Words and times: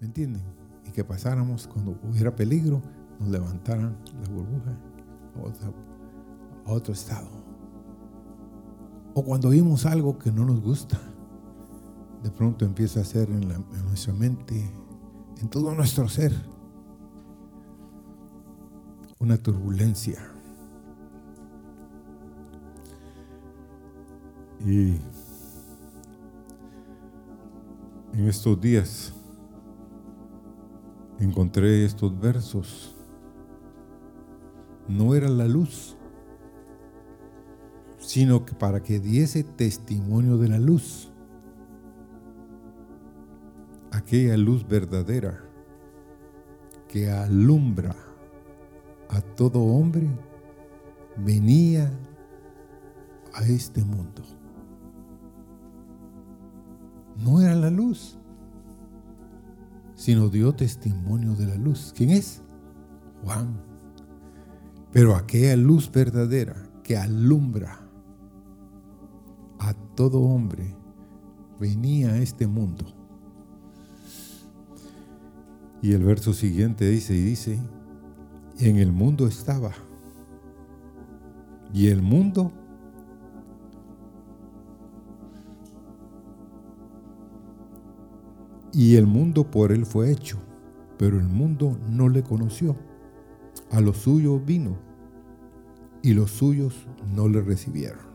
¿Me 0.00 0.06
entienden? 0.06 0.42
Y 0.86 0.90
que 0.90 1.04
pasáramos 1.04 1.66
cuando 1.66 1.98
hubiera 2.08 2.34
peligro, 2.34 2.80
nos 3.18 3.28
levantaran 3.28 3.96
la 4.22 4.28
burbuja 4.28 4.78
a 6.66 6.72
otro, 6.72 6.92
estado. 6.92 7.28
O 9.14 9.24
cuando 9.24 9.50
vimos 9.50 9.86
algo 9.86 10.18
que 10.18 10.30
no 10.30 10.44
nos 10.44 10.60
gusta, 10.60 10.98
de 12.22 12.30
pronto 12.30 12.64
empieza 12.64 13.00
a 13.00 13.04
ser 13.04 13.30
en 13.30 13.48
nuestra 13.84 14.12
mente, 14.12 14.72
en 15.40 15.48
todo 15.48 15.74
nuestro 15.74 16.08
ser, 16.08 16.32
una 19.18 19.36
turbulencia. 19.36 20.18
Y 24.64 24.96
en 28.12 28.28
estos 28.28 28.60
días 28.60 29.14
encontré 31.18 31.84
estos 31.84 32.18
versos. 32.18 32.94
No 34.86 35.14
era 35.14 35.28
la 35.28 35.46
luz, 35.46 35.96
sino 37.98 38.44
que 38.44 38.54
para 38.54 38.82
que 38.82 39.00
diese 39.00 39.44
testimonio 39.44 40.38
de 40.38 40.48
la 40.48 40.58
luz. 40.58 41.12
Aquella 43.90 44.36
luz 44.36 44.66
verdadera 44.66 45.44
que 46.88 47.10
alumbra 47.10 47.94
a 49.08 49.20
todo 49.20 49.62
hombre 49.62 50.08
venía 51.16 51.90
a 53.34 53.42
este 53.44 53.84
mundo. 53.84 54.22
No 57.16 57.40
era 57.40 57.54
la 57.54 57.70
luz, 57.70 58.18
sino 59.98 60.28
dio 60.28 60.54
testimonio 60.54 61.34
de 61.34 61.46
la 61.48 61.56
luz. 61.56 61.92
¿Quién 61.94 62.10
es? 62.10 62.40
Juan. 63.24 63.60
Pero 64.92 65.16
aquella 65.16 65.56
luz 65.56 65.90
verdadera 65.90 66.70
que 66.84 66.96
alumbra 66.96 67.80
a 69.58 69.74
todo 69.96 70.20
hombre 70.20 70.72
venía 71.58 72.12
a 72.12 72.18
este 72.18 72.46
mundo. 72.46 72.86
Y 75.82 75.92
el 75.92 76.04
verso 76.04 76.32
siguiente 76.32 76.88
dice, 76.88 77.16
y 77.16 77.20
dice, 77.20 77.58
en 78.60 78.76
el 78.76 78.92
mundo 78.92 79.26
estaba. 79.26 79.72
Y 81.74 81.88
el 81.88 82.02
mundo 82.02 82.52
y 88.78 88.94
el 88.94 89.08
mundo 89.08 89.50
por 89.50 89.72
él 89.72 89.84
fue 89.84 90.12
hecho, 90.12 90.38
pero 90.98 91.18
el 91.18 91.26
mundo 91.26 91.76
no 91.90 92.08
le 92.08 92.22
conoció. 92.22 92.76
A 93.72 93.80
los 93.80 93.96
suyos 93.96 94.44
vino 94.44 94.78
y 96.00 96.14
los 96.14 96.30
suyos 96.30 96.86
no 97.12 97.26
le 97.26 97.40
recibieron. 97.40 98.06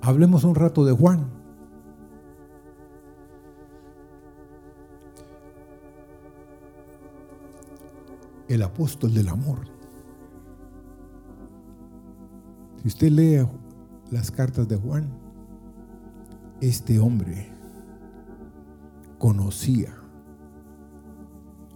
Hablemos 0.00 0.42
un 0.44 0.54
rato 0.54 0.86
de 0.86 0.92
Juan. 0.92 1.36
el 8.48 8.62
apóstol 8.62 9.12
del 9.12 9.28
amor. 9.28 9.58
Si 12.80 12.88
usted 12.88 13.10
lee 13.10 13.46
las 14.10 14.30
cartas 14.30 14.66
de 14.66 14.76
Juan, 14.76 15.10
este 16.62 16.98
hombre 16.98 17.57
conocía 19.18 19.94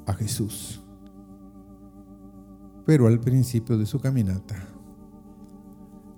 a 0.06 0.14
Jesús. 0.14 0.80
Pero 2.86 3.06
al 3.06 3.20
principio 3.20 3.78
de 3.78 3.86
su 3.86 4.00
caminata 4.00 4.68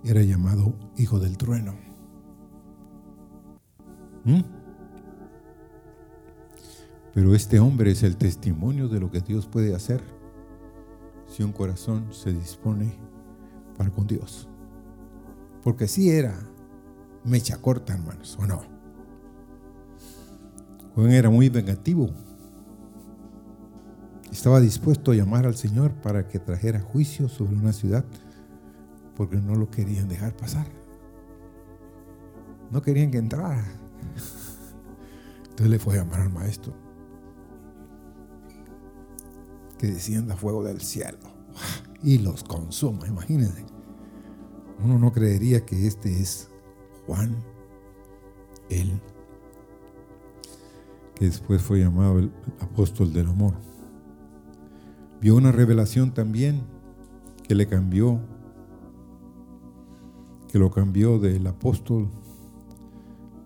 era 0.03 0.23
llamado 0.23 0.75
hijo 0.97 1.19
del 1.19 1.37
trueno. 1.37 1.75
¿Mm? 4.25 4.41
Pero 7.13 7.35
este 7.35 7.61
hombre 7.61 7.93
es 7.93 8.03
el 8.03 8.17
testimonio 8.17 8.89
de 8.89 9.01
lo 9.01 9.11
que 9.11 9.21
Dios 9.21 9.47
puede 9.47 9.75
hacer 9.75 10.03
si 11.27 11.43
un 11.43 11.53
corazón 11.53 12.13
se 12.13 12.33
dispone 12.33 12.95
para 13.77 13.91
con 13.91 14.07
Dios. 14.07 14.49
Porque 15.63 15.87
si 15.89 16.11
era 16.11 16.39
mecha 17.25 17.59
corta, 17.59 17.95
hermanos, 17.95 18.37
¿o 18.41 18.47
no? 18.47 18.74
Juan 20.95 21.11
era 21.11 21.31
muy 21.31 21.49
vengativo. 21.49 22.11
Estaba 24.31 24.61
dispuesto 24.61 25.13
a 25.13 25.15
llamar 25.15 25.47
al 25.47 25.57
Señor 25.57 25.93
para 25.95 26.29
que 26.29 26.39
trajera 26.39 26.81
juicio 26.81 27.29
sobre 27.29 27.57
una 27.57 27.73
ciudad 27.73 28.05
porque 29.17 29.37
no 29.37 29.55
lo 29.55 29.71
querían 29.71 30.09
dejar 30.09 30.37
pasar. 30.37 30.67
No 32.71 32.83
querían 32.83 33.11
que 33.11 33.19
entrara. 33.19 33.65
Entonces 35.43 35.69
le 35.69 35.79
fue 35.79 35.95
a 35.95 35.99
llamar 35.99 36.21
al 36.21 36.33
maestro 36.33 36.75
que 39.79 39.87
descienda 39.89 40.37
fuego 40.37 40.65
del 40.65 40.81
cielo 40.81 41.19
y 42.03 42.19
los 42.19 42.45
consuma, 42.45 43.07
imagínense. 43.07 43.65
Uno 44.83 44.99
no 44.99 45.13
creería 45.13 45.65
que 45.65 45.87
este 45.87 46.21
es 46.21 46.51
Juan, 47.07 47.37
él, 48.69 49.01
que 51.15 51.27
después 51.27 51.63
fue 51.63 51.81
llamado 51.81 52.19
el 52.19 52.31
apóstol 52.61 53.13
del 53.13 53.29
amor. 53.29 53.55
Vio 55.21 55.37
una 55.37 55.53
revelación 55.53 56.13
también 56.13 56.63
que 57.43 57.55
le 57.55 57.67
cambió, 57.67 58.21
que 60.49 60.59
lo 60.59 60.71
cambió 60.71 61.19
del 61.19 61.47
apóstol 61.47 62.09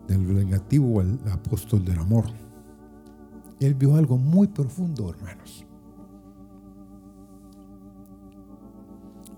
del 0.07 0.25
vengativo 0.25 0.99
al 0.99 1.19
apóstol 1.31 1.85
del 1.85 1.99
amor. 1.99 2.25
Él 3.59 3.75
vio 3.75 3.95
algo 3.95 4.17
muy 4.17 4.47
profundo, 4.47 5.09
hermanos. 5.09 5.65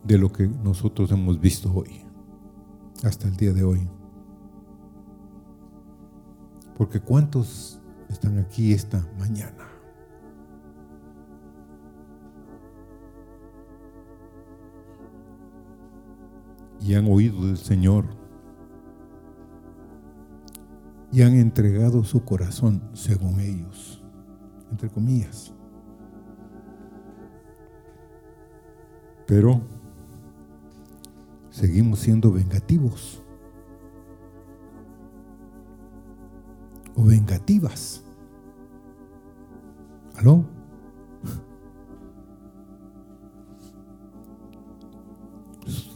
de 0.03 0.17
lo 0.17 0.31
que 0.31 0.47
nosotros 0.47 1.11
hemos 1.11 1.39
visto 1.39 1.71
hoy, 1.73 2.01
hasta 3.03 3.27
el 3.27 3.35
día 3.35 3.53
de 3.53 3.63
hoy. 3.63 3.87
Porque 6.77 6.99
¿cuántos 6.99 7.79
están 8.11 8.37
aquí 8.39 8.73
esta 8.73 9.05
mañana? 9.17 9.67
Y 16.79 16.95
han 16.95 17.05
oído 17.05 17.45
del 17.45 17.57
Señor 17.57 18.05
y 21.11 21.21
han 21.21 21.33
entregado 21.33 22.03
su 22.03 22.23
corazón 22.23 22.81
según 22.93 23.39
ellos, 23.39 24.01
entre 24.71 24.89
comillas. 24.89 25.53
Pero 29.27 29.61
seguimos 31.49 31.99
siendo 31.99 32.31
vengativos 32.31 33.21
vengativas. 37.05 38.03
¿Aló? 40.17 40.45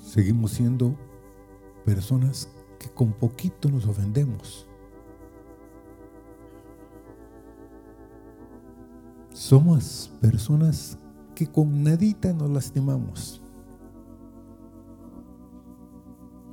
Seguimos 0.04 0.52
siendo 0.52 0.96
personas 1.86 2.50
que 2.80 2.90
con 2.90 3.12
poquito 3.12 3.70
nos 3.70 3.86
ofendemos. 3.86 4.68
Somos 9.34 10.12
personas 10.22 10.98
que 11.36 11.48
con 11.48 11.84
nadita 11.84 12.32
nos 12.34 12.50
lastimamos. 12.50 13.42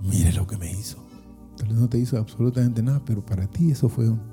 mire 0.03 0.33
lo 0.33 0.47
que 0.47 0.57
me 0.57 0.71
hizo. 0.71 0.99
Tal 1.57 1.69
vez 1.69 1.77
no 1.77 1.89
te 1.89 1.99
hizo 1.99 2.19
absolutamente 2.19 2.83
nada, 2.83 3.03
pero 3.05 3.25
para 3.25 3.47
ti 3.47 3.71
eso 3.71 3.89
fue 3.89 4.09
un... 4.09 4.32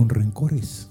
Con 0.00 0.08
rencores. 0.08 0.90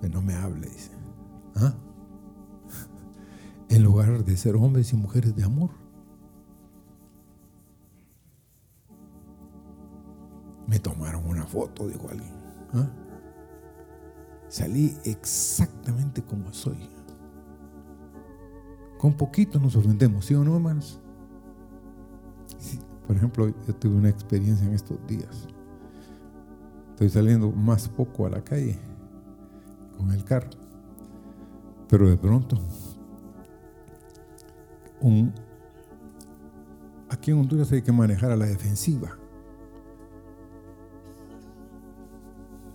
Que 0.00 0.08
no 0.08 0.22
me 0.22 0.34
hable, 0.34 0.68
dice. 0.68 0.92
¿Ah? 1.56 1.74
En 3.70 3.82
lugar 3.82 4.24
de 4.24 4.36
ser 4.36 4.54
hombres 4.54 4.92
y 4.92 4.96
mujeres 4.96 5.34
de 5.34 5.42
amor. 5.42 5.70
Me 10.68 10.78
tomaron 10.78 11.26
una 11.26 11.44
foto, 11.44 11.88
dijo 11.88 12.08
alguien. 12.08 12.32
¿Ah? 12.72 12.88
Salí 14.46 14.96
exactamente 15.02 16.22
como 16.22 16.52
soy. 16.52 16.88
Con 18.96 19.14
poquito 19.14 19.58
nos 19.58 19.74
ofendemos, 19.74 20.26
¿sí 20.26 20.36
o 20.36 20.44
no, 20.44 20.54
hermanos? 20.54 21.00
Por 23.10 23.16
ejemplo, 23.16 23.52
yo 23.66 23.74
tuve 23.74 23.96
una 23.96 24.08
experiencia 24.08 24.64
en 24.64 24.72
estos 24.72 25.04
días. 25.08 25.48
Estoy 26.90 27.08
saliendo 27.10 27.50
más 27.50 27.88
poco 27.88 28.24
a 28.24 28.30
la 28.30 28.40
calle 28.44 28.78
con 29.98 30.12
el 30.12 30.22
carro. 30.22 30.50
Pero 31.88 32.08
de 32.08 32.16
pronto, 32.16 32.56
aquí 37.08 37.32
en 37.32 37.40
Honduras 37.40 37.72
hay 37.72 37.82
que 37.82 37.90
manejar 37.90 38.30
a 38.30 38.36
la 38.36 38.46
defensiva. 38.46 39.18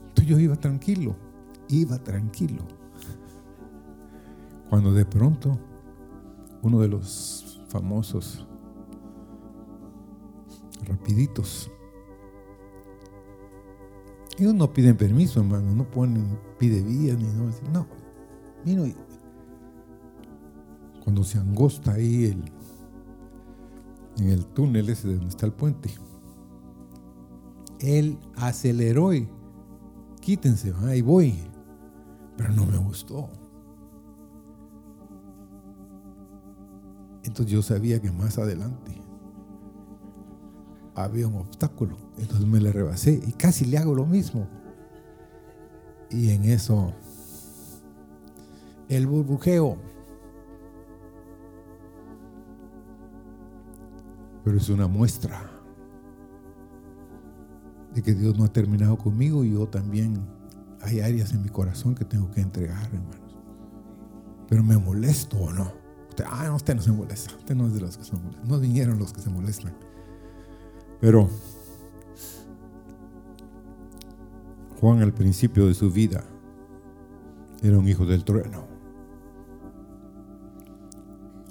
Entonces 0.09 0.25
yo 0.25 0.37
iba 0.37 0.57
tranquilo, 0.57 1.15
iba 1.69 1.97
tranquilo. 1.97 2.65
Cuando 4.69 4.91
de 4.91 5.05
pronto 5.05 5.57
uno 6.61 6.81
de 6.81 6.89
los 6.89 7.61
famosos 7.69 8.45
rapiditos. 10.85 11.71
Ellos 14.37 14.53
no 14.53 14.71
piden 14.73 14.97
permiso, 14.97 15.39
hermano, 15.39 15.73
no 15.73 15.89
ponen, 15.89 16.37
pide 16.59 16.81
vías 16.81 17.17
ni 17.17 17.25
no. 17.25 17.51
No, 17.71 17.87
mira, 18.65 18.83
cuando 21.03 21.23
se 21.23 21.37
angosta 21.37 21.93
ahí 21.93 22.25
el, 22.25 22.43
en 24.17 24.29
el 24.29 24.45
túnel 24.47 24.89
ese 24.89 25.07
donde 25.07 25.29
está 25.29 25.45
el 25.45 25.53
puente, 25.53 25.89
él 27.79 28.17
aceleró 28.35 29.13
y 29.13 29.29
quítense, 30.19 30.73
ahí 30.83 31.01
voy. 31.01 31.35
Pero 32.35 32.51
no 32.51 32.65
me 32.65 32.77
gustó. 32.77 33.29
Entonces 37.23 37.53
yo 37.53 37.61
sabía 37.61 38.01
que 38.01 38.11
más 38.11 38.37
adelante 38.37 39.04
había 40.95 41.27
un 41.27 41.35
obstáculo. 41.35 41.97
Entonces 42.17 42.47
me 42.47 42.59
le 42.59 42.71
rebasé 42.71 43.21
y 43.25 43.33
casi 43.33 43.65
le 43.65 43.77
hago 43.77 43.93
lo 43.93 44.05
mismo. 44.05 44.47
Y 46.09 46.31
en 46.31 46.45
eso, 46.45 46.93
el 48.87 49.05
burbujeo. 49.05 49.77
Pero 54.43 54.57
es 54.57 54.69
una 54.69 54.87
muestra 54.87 55.51
de 57.93 58.01
que 58.01 58.13
Dios 58.13 58.37
no 58.37 58.45
ha 58.45 58.53
terminado 58.53 58.97
conmigo 58.97 59.43
y 59.43 59.53
yo 59.53 59.67
también 59.67 60.21
hay 60.81 60.99
áreas 60.99 61.33
en 61.33 61.41
mi 61.41 61.49
corazón 61.49 61.95
que 61.95 62.05
tengo 62.05 62.29
que 62.29 62.41
entregar, 62.41 62.85
hermanos. 62.93 63.35
Pero 64.47 64.63
me 64.63 64.77
molesto 64.77 65.37
o 65.37 65.51
no. 65.51 65.73
Usted, 66.09 66.25
ah, 66.27 66.43
no, 66.45 66.55
usted 66.55 66.75
no 66.75 66.81
se 66.81 66.91
molesta. 66.91 67.35
Usted 67.35 67.55
no 67.55 67.67
es 67.67 67.73
de 67.73 67.81
los 67.81 67.97
que 67.97 68.03
se 68.03 68.15
molestan. 68.15 68.47
No 68.47 68.59
vinieron 68.59 68.99
los 68.99 69.11
que 69.11 69.21
se 69.21 69.29
molestan. 69.29 69.73
Pero 70.99 71.29
Juan 74.79 75.01
al 75.01 75.13
principio 75.13 75.67
de 75.67 75.73
su 75.73 75.91
vida 75.91 76.23
era 77.63 77.77
un 77.77 77.87
hijo 77.87 78.05
del 78.05 78.23
trueno. 78.23 78.65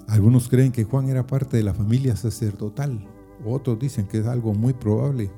Algunos 0.07 0.47
creen 0.47 0.71
que 0.71 0.83
Juan 0.83 1.09
era 1.09 1.27
parte 1.27 1.57
de 1.57 1.63
la 1.63 1.73
familia 1.73 2.15
sacerdotal. 2.15 3.05
Otros 3.45 3.79
dicen 3.79 4.07
que 4.07 4.19
es 4.19 4.27
algo 4.27 4.53
muy 4.53 4.73
probable. 4.73 5.31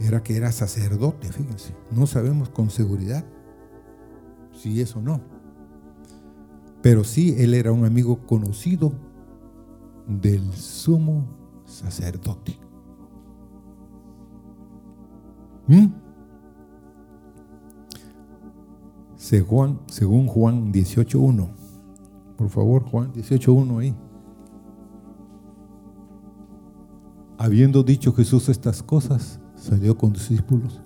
Era 0.00 0.22
que 0.22 0.36
era 0.36 0.50
sacerdote, 0.50 1.30
fíjense. 1.30 1.74
No 1.90 2.06
sabemos 2.06 2.48
con 2.48 2.70
seguridad 2.70 3.24
si 4.52 4.80
eso 4.80 5.00
no. 5.00 5.20
Pero 6.82 7.04
sí, 7.04 7.36
él 7.38 7.54
era 7.54 7.72
un 7.72 7.84
amigo 7.84 8.26
conocido 8.26 8.92
del 10.08 10.52
sumo 10.54 11.39
sacerdote. 11.70 12.58
¿Mm? 15.66 15.86
Según, 19.16 19.80
según 19.86 20.26
Juan 20.26 20.72
18.1. 20.72 21.48
Por 22.36 22.48
favor, 22.48 22.82
Juan 22.82 23.12
18.1 23.12 23.80
ahí. 23.80 23.94
Habiendo 27.38 27.82
dicho 27.82 28.12
Jesús 28.12 28.48
estas 28.48 28.82
cosas, 28.82 29.40
salió 29.54 29.96
con 29.96 30.14
sus 30.14 30.30
discípulos 30.30 30.82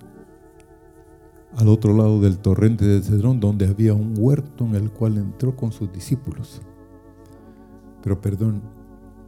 al 1.55 1.69
otro 1.69 1.95
lado 1.95 2.19
del 2.19 2.37
torrente 2.37 2.85
de 2.85 3.01
Cedrón, 3.01 3.39
donde 3.39 3.67
había 3.67 3.93
un 3.93 4.13
huerto 4.17 4.65
en 4.65 4.75
el 4.75 4.91
cual 4.91 5.17
entró 5.17 5.55
con 5.55 5.71
sus 5.71 5.91
discípulos. 5.91 6.61
Pero 8.03 8.19
perdón, 8.19 8.61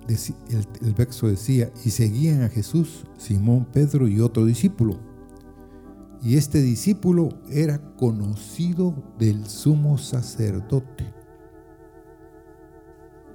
el, 0.07 0.68
el 0.81 0.94
verso 0.94 1.27
decía, 1.27 1.71
y 1.83 1.92
seguían 1.92 2.44
a 2.44 2.50
Jesús 2.50 3.06
Simón, 3.18 3.65
Pedro 3.71 4.07
y 4.07 4.19
otro 4.19 4.45
discípulo. 4.45 5.00
Y 6.21 6.36
este 6.36 6.62
discípulo 6.62 7.30
era 7.50 7.80
conocido 7.95 8.94
del 9.19 9.48
sumo 9.48 9.98
sacerdote. 9.98 11.13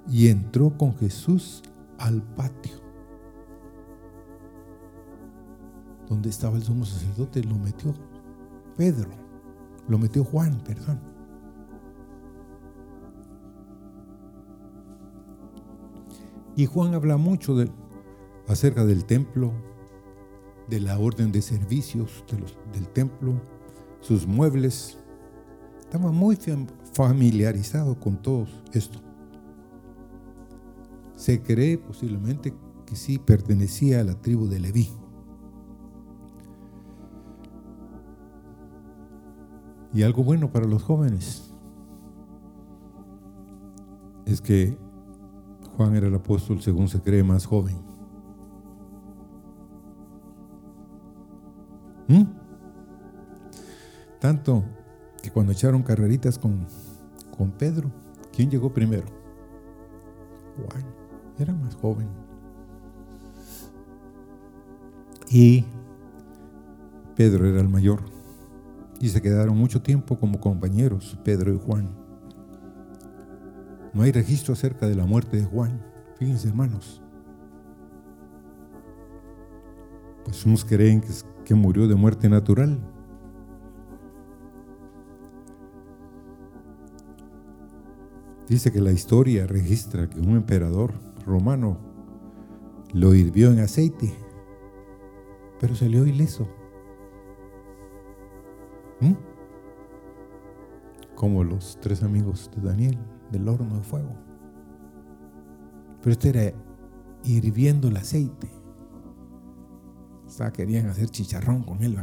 Y 0.09 0.29
entró 0.29 0.77
con 0.77 0.97
Jesús 0.97 1.63
al 1.99 2.23
patio. 2.23 2.73
Donde 6.09 6.29
estaba 6.29 6.57
el 6.57 6.63
sumo 6.63 6.85
sacerdote, 6.85 7.43
lo 7.45 7.57
metió 7.57 7.95
Pedro, 8.77 9.11
lo 9.89 9.99
metió 9.99 10.25
Juan, 10.25 10.61
perdón. 10.65 11.12
Y 16.55 16.67
Juan 16.67 16.95
habla 16.95 17.17
mucho 17.17 17.57
acerca 18.47 18.85
del 18.85 19.05
templo, 19.05 19.53
de 20.69 20.81
la 20.81 20.99
orden 20.99 21.33
de 21.33 21.43
servicios 21.43 22.25
del 22.73 22.89
templo, 22.89 23.41
sus 24.01 24.27
muebles. 24.27 24.99
Estaba 25.81 26.13
muy 26.13 26.39
familiarizado 26.93 27.99
con 27.99 28.21
todo 28.21 28.47
esto. 28.73 29.01
Se 31.17 31.43
cree 31.43 31.79
posiblemente 31.79 32.55
que 32.87 32.97
sí 32.97 33.19
pertenecía 33.19 34.01
a 34.01 34.05
la 34.05 34.15
tribu 34.21 34.47
de 34.47 34.61
Leví. 34.61 34.91
Y 39.95 40.03
algo 40.03 40.25
bueno 40.25 40.51
para 40.51 40.67
los 40.67 40.83
jóvenes 40.83 41.55
es 44.25 44.41
que 44.41 44.79
Juan 45.77 45.97
era 45.97 46.07
el 46.07 46.15
apóstol, 46.15 46.61
según 46.61 46.89
se 46.89 47.01
cree, 47.01 47.23
más 47.23 47.47
joven. 47.47 47.77
¿Mm? 52.09 52.25
Tanto 54.21 54.65
que 55.23 55.31
cuando 55.31 55.53
echaron 55.53 55.83
carreritas 55.83 56.39
con, 56.39 56.67
con 57.37 57.51
Pedro, 57.53 57.91
¿quién 58.35 58.51
llegó 58.51 58.73
primero? 58.73 59.07
Juan, 60.57 60.85
era 61.39 61.55
más 61.55 61.75
joven. 61.77 62.09
Y 65.31 65.65
Pedro 67.17 67.47
era 67.47 67.61
el 67.61 67.69
mayor. 67.69 68.03
Y 69.01 69.09
se 69.09 69.23
quedaron 69.23 69.57
mucho 69.57 69.81
tiempo 69.83 70.19
como 70.19 70.39
compañeros, 70.39 71.19
Pedro 71.25 71.55
y 71.55 71.59
Juan. 71.59 71.89
No 73.95 74.03
hay 74.03 74.13
registro 74.13 74.55
acerca 74.55 74.89
de 74.89 74.95
la 74.95 75.05
muerte 75.05 75.37
de 75.37 75.45
Juan. 75.45 75.83
Fíjense, 76.19 76.49
hermanos. 76.49 77.03
Pues 80.25 80.47
unos 80.47 80.65
creen 80.65 81.03
que, 81.45 81.55
murió 81.55 81.87
de 81.87 81.95
muerte 81.95 82.29
natural. 82.31 82.81
Dice 88.49 88.73
que 88.73 88.81
la 88.81 88.93
historia 88.93 89.47
registra 89.47 90.09
que 90.09 90.21
un 90.21 90.37
emperador 90.37 90.95
romano 91.27 91.79
lo 92.95 93.15
hirvió 93.15 93.51
en 93.53 93.61
aceite, 93.61 94.15
pero 95.61 95.75
salió 95.75 96.07
ileso. 96.07 96.49
¿Mm? 99.01 99.13
Como 101.15 101.45
los 101.45 101.79
tres 101.81 102.03
amigos 102.03 102.51
de 102.55 102.63
Daniel 102.63 102.99
del 103.33 103.49
horno 103.49 103.77
de 103.77 103.83
fuego. 103.83 104.15
Pero 106.01 106.13
este 106.13 106.29
era 106.29 106.53
hirviendo 107.25 107.89
el 107.89 107.97
aceite. 107.97 108.49
O 110.27 110.31
sea, 110.31 110.53
querían 110.53 110.87
hacer 110.87 111.09
chicharrón 111.09 111.63
con 111.63 111.83
él. 111.83 111.97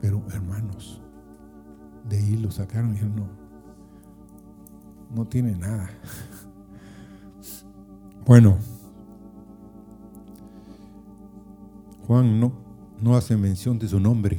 Pero 0.00 0.22
hermanos, 0.32 1.02
de 2.08 2.18
ahí 2.18 2.36
lo 2.36 2.50
sacaron 2.50 2.90
y 2.90 2.92
dijeron, 2.94 3.16
no, 3.16 3.28
no 5.14 5.26
tiene 5.26 5.56
nada. 5.56 5.90
Bueno, 8.26 8.58
Juan 12.06 12.38
no, 12.38 12.52
no 13.00 13.16
hace 13.16 13.38
mención 13.38 13.78
de 13.78 13.88
su 13.88 13.98
nombre 13.98 14.38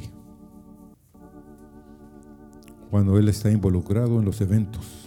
cuando 2.90 3.16
él 3.18 3.28
está 3.28 3.50
involucrado 3.50 4.18
en 4.18 4.24
los 4.24 4.40
eventos. 4.40 4.99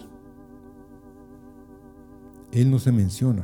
Él 2.53 2.69
no 2.69 2.77
se 2.77 2.91
menciona. 2.91 3.43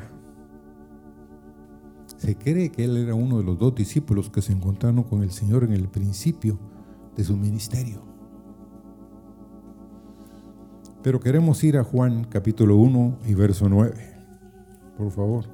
Se 2.18 2.36
cree 2.36 2.70
que 2.70 2.84
él 2.84 2.96
era 2.96 3.16
uno 3.16 3.40
de 3.40 3.44
los 3.44 3.58
dos 3.58 3.74
discípulos 3.74 4.30
que 4.30 4.44
se 4.44 4.54
encontraron 4.54 5.02
con 5.02 5.24
el 5.24 5.32
Señor 5.32 5.64
en 5.64 5.74
el 5.74 5.88
principio 5.88 6.60
de 7.16 7.24
su 7.24 7.36
ministerio. 7.36 8.04
Pero 11.02 11.20
queremos 11.20 11.64
ir 11.64 11.78
a 11.78 11.84
Juan 11.84 12.26
capítulo 12.26 12.76
1 12.76 13.18
y 13.26 13.34
verso 13.34 13.68
9. 13.68 13.96
Por 14.96 15.10
favor. 15.10 15.46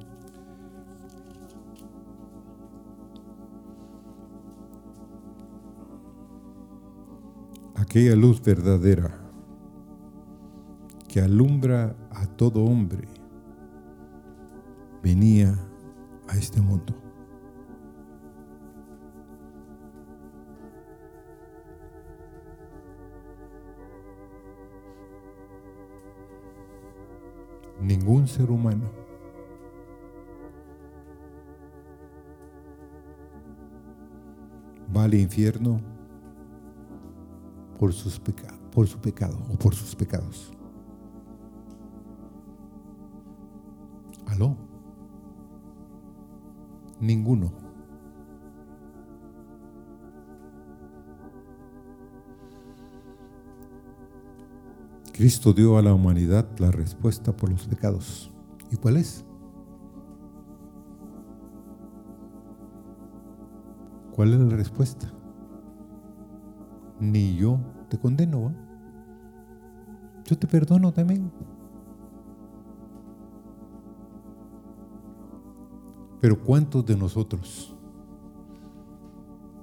Aquella 7.74 8.16
luz 8.16 8.42
verdadera 8.42 9.18
que 11.08 11.22
alumbra 11.22 11.96
a 12.10 12.26
todo 12.26 12.62
hombre 12.62 13.15
venía 15.06 15.56
a 16.26 16.36
este 16.36 16.60
mundo. 16.60 16.92
Ningún 27.80 28.26
ser 28.26 28.50
humano 28.50 28.90
va 34.94 35.04
al 35.04 35.14
infierno 35.14 35.80
por, 37.78 37.92
sus 37.92 38.20
por 38.72 38.88
su 38.88 38.98
pecado 38.98 39.38
o 39.52 39.56
por 39.56 39.72
sus 39.72 39.94
pecados. 39.94 40.52
¿Aló? 44.26 44.65
Ninguno. 47.00 47.52
Cristo 55.12 55.54
dio 55.54 55.78
a 55.78 55.82
la 55.82 55.94
humanidad 55.94 56.46
la 56.58 56.70
respuesta 56.70 57.34
por 57.34 57.50
los 57.50 57.66
pecados. 57.66 58.30
¿Y 58.70 58.76
cuál 58.76 58.98
es? 58.98 59.24
¿Cuál 64.14 64.34
es 64.34 64.40
la 64.40 64.56
respuesta? 64.56 65.12
Ni 67.00 67.36
yo 67.36 67.58
te 67.88 67.98
condeno. 67.98 68.54
Yo 70.26 70.38
te 70.38 70.46
perdono 70.46 70.92
también. 70.92 71.30
Pero 76.26 76.42
¿cuántos 76.42 76.84
de 76.84 76.96
nosotros 76.96 77.72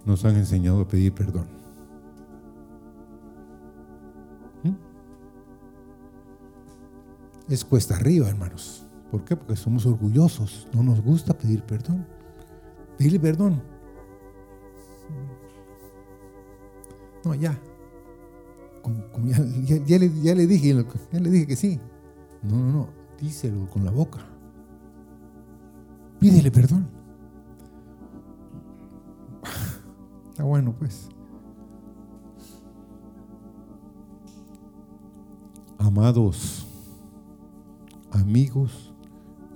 nos 0.06 0.24
han 0.24 0.38
enseñado 0.38 0.80
a 0.80 0.88
pedir 0.88 1.14
perdón? 1.14 1.46
¿Mm? 4.64 4.76
Es 7.50 7.66
cuesta 7.66 7.98
arriba, 7.98 8.30
hermanos. 8.30 8.88
¿Por 9.12 9.26
qué? 9.26 9.36
Porque 9.36 9.58
somos 9.58 9.86
orgullosos. 9.86 10.70
No 10.74 10.84
nos 10.84 11.02
gusta 11.02 11.38
pedir 11.38 11.64
perdón. 11.64 12.08
Pedirle 12.98 13.20
perdón. 13.20 13.62
No, 17.26 17.36
ya. 17.36 17.60
ya, 19.86 20.00
le, 20.00 20.22
ya, 20.22 20.34
le, 20.34 20.48
dije, 20.48 20.86
ya 21.12 21.20
le 21.20 21.30
dije 21.30 21.46
que 21.46 21.58
sí. 21.58 21.82
No, 22.42 22.56
no, 22.56 22.72
no. 22.72 22.90
Díselo 23.20 23.70
con 23.70 23.84
la 23.84 23.92
boca. 23.92 24.33
Pídele 26.24 26.52
perdón. 26.52 26.88
Está 30.30 30.46
bueno, 30.46 30.74
pues. 30.80 31.10
Amados 35.78 36.66
amigos 38.12 38.94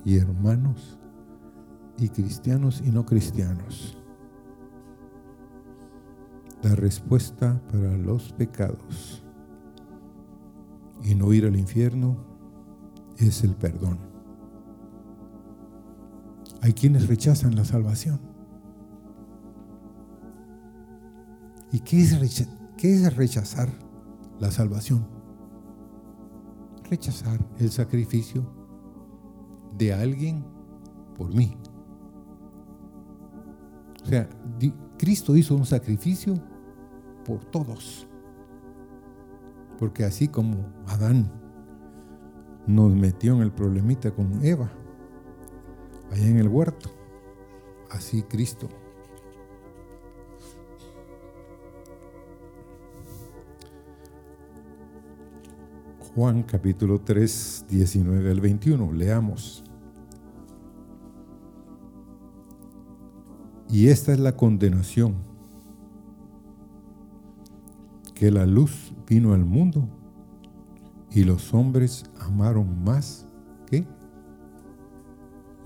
y 0.04 0.18
hermanos 0.18 1.00
y 1.98 2.10
cristianos 2.10 2.84
y 2.86 2.92
no 2.92 3.06
cristianos. 3.06 3.98
La 6.64 6.76
respuesta 6.76 7.62
para 7.72 7.96
los 7.96 8.34
pecados 8.34 9.24
y 11.02 11.16
no 11.16 11.32
ir 11.32 11.46
al 11.46 11.56
infierno 11.56 12.18
es 13.16 13.46
el 13.46 13.56
perdón. 13.56 14.07
Hay 16.68 16.74
quienes 16.74 17.08
rechazan 17.08 17.56
la 17.56 17.64
salvación. 17.64 18.20
¿Y 21.72 21.80
qué 21.80 22.02
es, 22.02 23.16
rechazar 23.16 23.70
la 24.38 24.52
salvación? 24.52 25.08
Rechazar 26.90 27.40
el 27.58 27.72
sacrificio 27.72 28.46
de 29.78 29.94
alguien 29.94 30.44
por 31.16 31.34
mí. 31.34 31.58
O 34.04 34.06
sea, 34.06 34.28
Cristo 34.98 35.38
hizo 35.38 35.56
un 35.56 35.66
sacrificio 35.66 36.34
por 37.24 37.46
todos. 37.46 38.10
Porque 39.80 40.04
así 40.04 40.28
como 40.28 40.66
Adán 40.86 41.32
nos 42.68 42.94
metió 42.94 43.36
en 43.36 43.44
el 43.44 43.54
problemita 43.54 44.12
con 44.12 44.44
Eva, 44.44 44.70
allá 46.12 46.28
en 46.28 46.38
el 46.38 46.48
huerto. 46.48 46.90
Así 47.90 48.24
Cristo. 48.24 48.70
Juan 56.16 56.44
capítulo 56.44 57.00
3, 57.00 57.66
19 57.70 58.32
al 58.32 58.42
21. 58.42 58.92
Leamos. 58.92 59.64
Y 63.70 63.90
esta 63.90 64.14
es 64.14 64.20
la 64.20 64.36
condenación, 64.36 65.16
que 68.16 68.32
la 68.32 68.46
luz 68.46 68.94
vino 69.08 69.34
al 69.34 69.46
mundo 69.46 69.88
y 71.12 71.24
los 71.24 71.54
hombres 71.54 72.06
amaron 72.20 72.84
más 72.84 73.28
que 73.68 73.86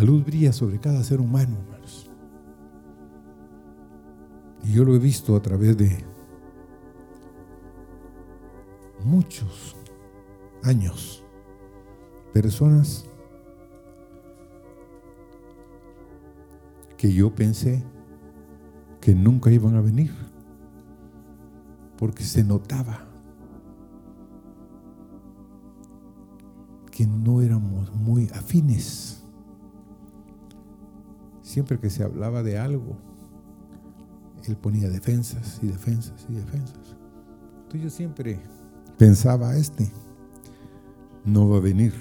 La 0.00 0.06
luz 0.06 0.24
brilla 0.24 0.50
sobre 0.50 0.80
cada 0.80 1.04
ser 1.04 1.20
humano, 1.20 1.58
hermanos. 1.58 2.10
Y 4.64 4.72
yo 4.72 4.82
lo 4.82 4.94
he 4.94 4.98
visto 4.98 5.36
a 5.36 5.42
través 5.42 5.76
de 5.76 6.02
muchos 9.04 9.76
años. 10.62 11.22
Personas 12.32 13.04
que 16.96 17.12
yo 17.12 17.34
pensé 17.34 17.84
que 19.02 19.14
nunca 19.14 19.50
iban 19.50 19.76
a 19.76 19.82
venir, 19.82 20.14
porque 21.98 22.24
se 22.24 22.42
notaba 22.42 23.06
que 26.90 27.06
no 27.06 27.42
éramos 27.42 27.94
muy 27.94 28.30
afines 28.30 29.19
siempre 31.50 31.80
que 31.80 31.90
se 31.90 32.04
hablaba 32.04 32.42
de 32.42 32.58
algo, 32.58 32.96
él 34.46 34.56
ponía 34.56 34.88
defensas 34.88 35.58
y 35.62 35.66
defensas 35.66 36.26
y 36.28 36.34
defensas. 36.34 36.96
Entonces 37.62 37.82
yo 37.82 37.90
siempre 37.90 38.40
pensaba, 38.96 39.56
este 39.56 39.90
no 41.24 41.48
va 41.48 41.58
a 41.58 41.60
venir. 41.60 41.92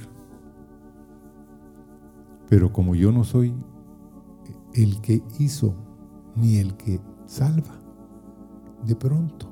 Pero 2.47 2.71
como 2.71 2.95
yo 2.95 3.11
no 3.11 3.23
soy 3.23 3.53
el 4.73 5.01
que 5.01 5.23
hizo 5.39 5.75
ni 6.35 6.57
el 6.57 6.75
que 6.77 6.99
salva, 7.25 7.79
de 8.85 8.95
pronto, 8.95 9.51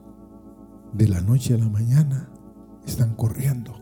de 0.93 1.07
la 1.07 1.21
noche 1.21 1.55
a 1.55 1.57
la 1.57 1.69
mañana, 1.69 2.29
están 2.85 3.15
corriendo. 3.15 3.73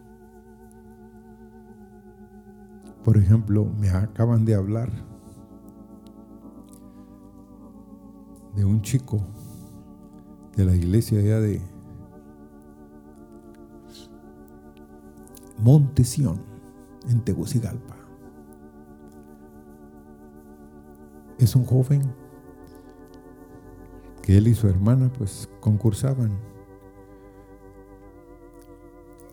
Por 3.04 3.18
ejemplo, 3.18 3.66
me 3.66 3.90
acaban 3.90 4.46
de 4.46 4.56
hablar 4.56 4.92
de 8.56 8.66
un 8.66 8.82
chico 8.82 9.22
de 10.56 10.66
la 10.66 10.76
iglesia 10.76 11.20
allá 11.20 11.40
de 11.40 11.62
Montesión, 15.58 16.42
en 17.10 17.22
Tegucigalpa. 17.22 17.96
Es 21.38 21.56
un 21.56 21.66
joven 21.66 22.02
que 24.22 24.38
él 24.38 24.48
y 24.48 24.56
su 24.56 24.68
hermana 24.68 25.12
pues 25.12 25.50
concursaban. 25.60 26.40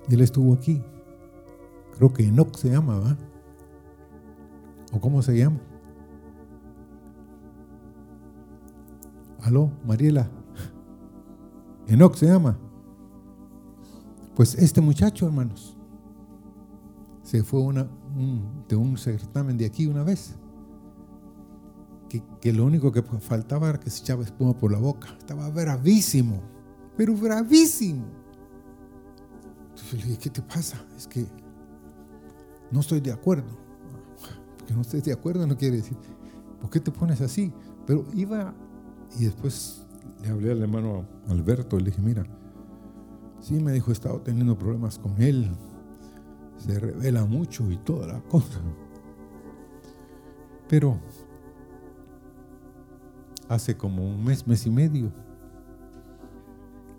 Y 0.09 0.15
él 0.15 0.21
estuvo 0.21 0.55
aquí. 0.55 0.83
Creo 1.97 2.13
que 2.13 2.25
Enoch 2.25 2.57
se 2.57 2.71
llama, 2.71 2.99
¿va? 2.99 3.17
¿O 4.93 5.01
cómo 5.01 5.23
se 5.23 5.37
llama? 5.37 5.61
Aló, 9.43 9.71
Mariela. 9.85 10.31
Enoch 11.89 12.15
se 12.15 12.27
llama. 12.27 12.57
Pues 14.37 14.55
este 14.55 14.81
muchacho, 14.81 15.27
hermanos, 15.27 15.77
se 17.23 17.43
fue 17.43 17.61
de 18.69 18.77
un 18.77 18.97
certamen 18.97 19.59
de 19.59 19.67
aquí 19.67 19.87
una 19.87 20.05
vez. 20.05 20.37
Que, 22.41 22.53
lo 22.53 22.67
único 22.67 22.93
que 22.93 23.03
faltaba 23.03 23.71
era 23.71 23.81
que 23.81 23.89
se 23.89 24.03
echaba 24.03 24.23
espuma 24.23 24.53
por 24.59 24.71
la 24.71 24.79
boca. 24.79 25.09
Estaba 25.19 25.49
bravísimo, 25.51 26.41
pero 26.97 27.15
bravísimo. 27.15 28.05
Entonces 29.71 29.93
le 29.95 30.05
dije, 30.05 30.19
¿qué 30.19 30.31
te 30.31 30.43
pasa? 30.43 30.85
Es 30.97 31.07
que 31.07 31.27
no 32.71 32.81
estoy 32.81 33.01
de 33.01 33.13
acuerdo. 33.13 33.49
Porque 34.59 34.75
no 34.75 34.83
estés 34.83 35.05
de 35.05 35.13
acuerdo 35.13 35.47
no 35.47 35.57
quiere 35.57 35.79
decir, 35.79 35.97
¿por 36.61 36.71
qué 36.71 36.81
te 36.81 36.91
pones 36.91 37.21
así? 37.23 37.53
Pero 37.87 38.07
iba 38.15 38.55
y 39.19 39.25
después 39.25 39.87
le 40.23 40.29
hablé 40.31 40.53
al 40.53 40.63
hermano 40.63 41.07
Alberto 41.29 41.77
y 41.77 41.81
le 41.81 41.91
dije, 41.91 42.03
mira, 42.03 42.25
sí 43.41 43.55
me 43.55 43.73
dijo, 43.73 43.91
he 43.91 43.95
estado 43.95 44.21
teniendo 44.21 44.59
problemas 44.59 44.99
con 44.99 45.21
él 45.21 45.51
se 46.63 46.79
revela 46.79 47.25
mucho 47.25 47.71
y 47.71 47.77
toda 47.77 48.07
la 48.07 48.21
cosa. 48.21 48.61
Pero 50.69 50.99
hace 53.49 53.77
como 53.77 54.09
un 54.09 54.25
mes, 54.25 54.47
mes 54.47 54.65
y 54.67 54.71
medio, 54.71 55.13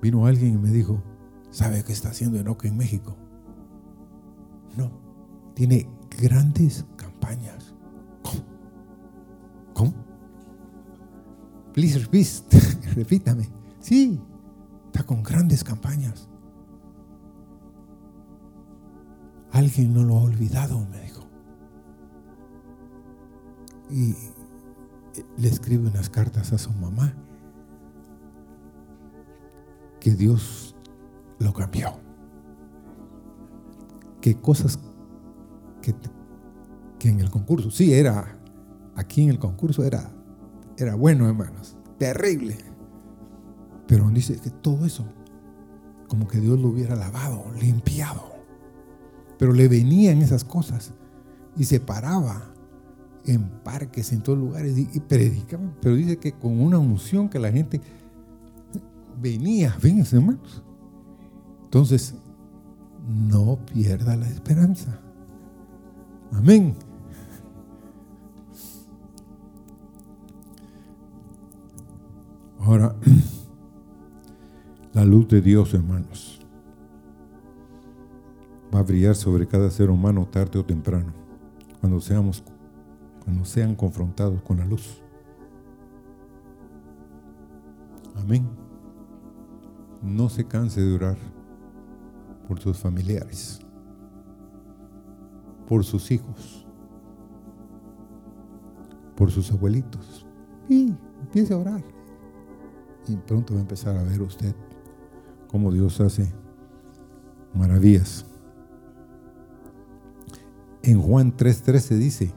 vino 0.01 0.25
alguien 0.25 0.55
y 0.55 0.57
me 0.57 0.69
dijo, 0.69 1.01
¿sabe 1.49 1.83
qué 1.83 1.93
está 1.93 2.09
haciendo 2.09 2.37
Enoque 2.39 2.67
en 2.67 2.77
México? 2.77 3.15
No, 4.77 4.91
tiene 5.53 5.87
grandes 6.21 6.85
campañas. 6.97 7.72
Please 11.73 11.97
repeat, 11.97 12.27
repítame. 12.95 13.49
Sí, 13.79 14.19
está 14.85 15.03
con 15.03 15.23
grandes 15.23 15.63
campañas. 15.63 16.29
Alguien 19.51 19.93
no 19.93 20.03
lo 20.03 20.17
ha 20.17 20.23
olvidado, 20.23 20.85
me 20.91 21.01
dijo. 21.01 21.27
Y 23.89 24.15
le 25.37 25.47
escribe 25.47 25.87
unas 25.87 26.09
cartas 26.09 26.53
a 26.53 26.57
su 26.57 26.71
mamá 26.73 27.13
que 29.99 30.11
Dios 30.11 30.75
lo 31.39 31.53
cambió. 31.53 31.99
Que 34.21 34.39
cosas 34.39 34.79
que, 35.81 35.95
que 36.99 37.09
en 37.09 37.19
el 37.19 37.29
concurso, 37.29 37.71
sí, 37.71 37.93
era, 37.93 38.39
aquí 38.95 39.23
en 39.23 39.29
el 39.29 39.39
concurso 39.39 39.83
era, 39.83 40.11
era 40.83 40.95
bueno, 40.95 41.27
hermanos, 41.27 41.77
terrible. 41.97 42.57
Pero 43.87 44.09
dice 44.09 44.37
que 44.37 44.49
todo 44.49 44.85
eso, 44.85 45.05
como 46.07 46.27
que 46.27 46.39
Dios 46.39 46.59
lo 46.59 46.69
hubiera 46.69 46.95
lavado, 46.95 47.45
limpiado. 47.59 48.31
Pero 49.37 49.53
le 49.53 49.67
venían 49.67 50.21
esas 50.21 50.43
cosas 50.43 50.93
y 51.57 51.65
se 51.65 51.79
paraba 51.79 52.53
en 53.25 53.49
parques, 53.63 54.11
en 54.11 54.21
todos 54.21 54.37
lugares 54.37 54.77
y, 54.77 54.99
predicaba. 54.99 55.63
Pero 55.81 55.95
dice 55.95 56.17
que 56.17 56.33
con 56.33 56.59
una 56.59 56.77
unción 56.77 57.29
que 57.29 57.39
la 57.39 57.51
gente 57.51 57.81
venía, 59.21 59.75
ven 59.81 59.99
hermanos. 59.99 60.63
Entonces, 61.65 62.15
no 63.07 63.59
pierda 63.65 64.15
la 64.15 64.27
esperanza. 64.27 64.99
Amén. 66.31 66.75
De 75.27 75.41
Dios, 75.41 75.73
hermanos 75.73 76.43
va 78.73 78.79
a 78.79 78.83
brillar 78.83 79.15
sobre 79.15 79.47
cada 79.47 79.69
ser 79.69 79.89
humano 79.89 80.27
tarde 80.29 80.57
o 80.59 80.65
temprano, 80.65 81.13
cuando 81.79 81.99
seamos 82.01 82.43
cuando 83.23 83.45
sean 83.45 83.75
confrontados 83.75 84.41
con 84.41 84.57
la 84.57 84.65
luz. 84.65 85.01
Amén. 88.15 88.49
No 90.01 90.27
se 90.27 90.45
canse 90.45 90.81
de 90.81 90.93
orar 90.93 91.17
por 92.47 92.59
sus 92.59 92.77
familiares, 92.77 93.61
por 95.67 95.85
sus 95.85 96.11
hijos, 96.11 96.65
por 99.15 99.31
sus 99.31 99.49
abuelitos. 99.53 100.25
Y 100.67 100.93
empiece 101.21 101.53
a 101.53 101.57
orar. 101.57 101.83
Y 103.07 103.15
pronto 103.15 103.53
va 103.53 103.59
a 103.59 103.63
empezar 103.63 103.95
a 103.95 104.03
ver 104.03 104.21
usted 104.21 104.53
cómo 105.53 105.71
Dios 105.71 106.01
hace 106.01 106.33
maravillas. 107.53 108.25
En 110.81 110.99
Juan 110.99 111.37
3:13 111.37 111.95
dice, 111.99 112.33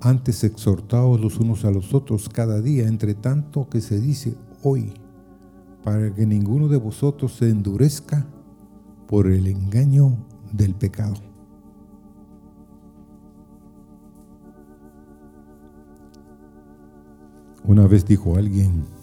antes 0.00 0.42
exhortaos 0.42 1.20
los 1.20 1.38
unos 1.38 1.64
a 1.64 1.70
los 1.70 1.94
otros 1.94 2.28
cada 2.28 2.60
día, 2.60 2.88
entre 2.88 3.14
tanto 3.14 3.68
que 3.68 3.80
se 3.80 4.00
dice 4.00 4.36
hoy, 4.64 4.92
para 5.84 6.12
que 6.12 6.26
ninguno 6.26 6.66
de 6.66 6.78
vosotros 6.78 7.32
se 7.32 7.48
endurezca 7.48 8.26
por 9.06 9.28
el 9.28 9.46
engaño 9.46 10.16
del 10.52 10.74
pecado. 10.74 11.14
Una 17.62 17.86
vez 17.86 18.04
dijo 18.04 18.34
alguien 18.34 18.97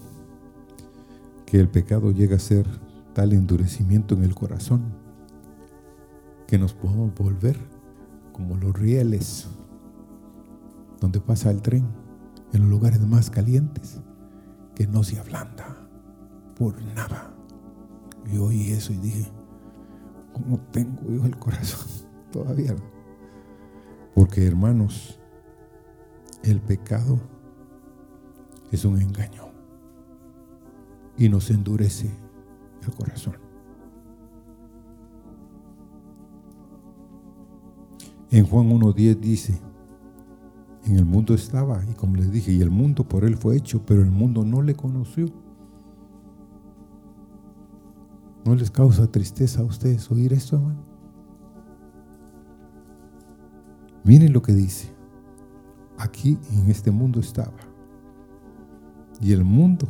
que 1.55 1.61
el 1.61 1.69
pecado 1.69 2.11
llega 2.11 2.35
a 2.35 2.39
ser 2.39 2.67
tal 3.13 3.31
endurecimiento 3.31 4.13
en 4.13 4.25
el 4.25 4.35
corazón 4.35 4.93
que 6.47 6.57
nos 6.57 6.73
podemos 6.73 7.15
volver 7.15 7.57
como 8.33 8.57
los 8.57 8.77
rieles 8.77 9.47
donde 10.99 11.21
pasa 11.21 11.51
el 11.51 11.61
tren 11.61 11.85
en 12.51 12.63
los 12.63 12.69
lugares 12.69 12.99
más 12.99 13.29
calientes 13.29 14.01
que 14.75 14.85
no 14.85 15.01
se 15.05 15.17
ablanda 15.17 15.77
por 16.57 16.81
nada. 16.93 17.33
Y 18.29 18.37
oí 18.37 18.71
eso 18.71 18.91
y 18.91 18.97
dije, 18.97 19.31
¿cómo 20.33 20.59
tengo 20.73 21.09
yo 21.09 21.25
el 21.25 21.37
corazón 21.37 21.87
todavía? 22.33 22.75
Porque 24.13 24.45
hermanos, 24.45 25.21
el 26.43 26.59
pecado 26.59 27.17
es 28.73 28.83
un 28.83 29.01
engaño 29.01 29.54
y 31.17 31.29
nos 31.29 31.49
endurece 31.49 32.09
el 32.85 32.93
corazón. 32.93 33.37
En 38.31 38.45
Juan 38.45 38.69
1.10 38.69 39.19
dice, 39.19 39.61
en 40.85 40.97
el 40.97 41.05
mundo 41.05 41.33
estaba, 41.33 41.83
y 41.89 41.93
como 41.93 42.15
les 42.15 42.31
dije, 42.31 42.51
y 42.51 42.61
el 42.61 42.69
mundo 42.69 43.07
por 43.07 43.23
él 43.23 43.37
fue 43.37 43.55
hecho, 43.55 43.85
pero 43.85 44.01
el 44.01 44.11
mundo 44.11 44.43
no 44.43 44.61
le 44.61 44.75
conoció. 44.75 45.27
¿No 48.43 48.53
les 48.55 48.69
causa 48.69 49.11
tristeza 49.11 49.61
a 49.61 49.63
ustedes 49.63 50.11
oír 50.11 50.33
esto, 50.33 50.57
hermano? 50.57 50.83
Miren 54.03 54.33
lo 54.33 54.41
que 54.41 54.53
dice. 54.53 54.93
Aquí 55.97 56.37
en 56.51 56.69
este 56.69 56.91
mundo 56.91 57.19
estaba. 57.19 57.57
Y 59.19 59.31
el 59.31 59.43
mundo 59.43 59.87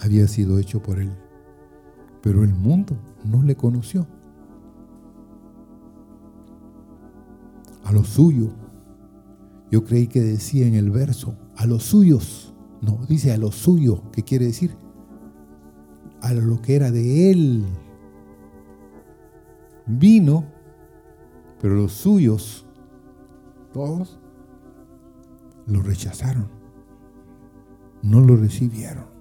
había 0.00 0.28
sido 0.28 0.58
hecho 0.58 0.82
por 0.82 0.98
él. 0.98 1.12
Pero 2.22 2.44
el 2.44 2.54
mundo 2.54 2.96
no 3.24 3.42
le 3.42 3.56
conoció. 3.56 4.06
a 7.86 7.92
lo 7.92 8.02
suyo. 8.02 8.50
Yo 9.70 9.84
creí 9.84 10.08
que 10.08 10.20
decía 10.20 10.66
en 10.66 10.74
el 10.74 10.90
verso, 10.90 11.36
a 11.56 11.66
los 11.66 11.84
suyos. 11.84 12.52
No, 12.82 12.98
dice 13.08 13.32
a 13.32 13.38
lo 13.38 13.52
suyo, 13.52 14.02
¿qué 14.12 14.22
quiere 14.22 14.46
decir? 14.46 14.76
A 16.20 16.34
lo 16.34 16.60
que 16.60 16.74
era 16.74 16.90
de 16.90 17.30
él. 17.30 17.64
Vino, 19.86 20.44
Pero 21.60 21.74
los 21.74 21.92
suyos, 21.92 22.66
todos, 23.72 24.20
lo 25.66 25.80
rechazaron. 25.80 26.48
No 28.02 28.20
lo 28.20 28.36
recibieron. 28.36 29.15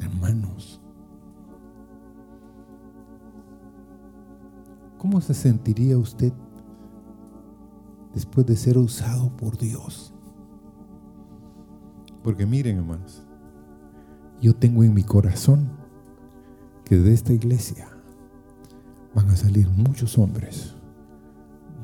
Hermanos, 0.00 0.80
¿cómo 4.98 5.20
se 5.20 5.34
sentiría 5.34 5.98
usted 5.98 6.32
después 8.14 8.46
de 8.46 8.56
ser 8.56 8.78
usado 8.78 9.34
por 9.36 9.56
Dios? 9.56 10.12
Porque 12.22 12.44
miren, 12.44 12.78
hermanos, 12.78 13.22
yo 14.40 14.54
tengo 14.54 14.82
en 14.82 14.92
mi 14.92 15.04
corazón 15.04 15.70
que 16.84 16.98
de 16.98 17.14
esta 17.14 17.32
iglesia 17.32 17.88
van 19.14 19.30
a 19.30 19.36
salir 19.36 19.68
muchos 19.70 20.18
hombres, 20.18 20.74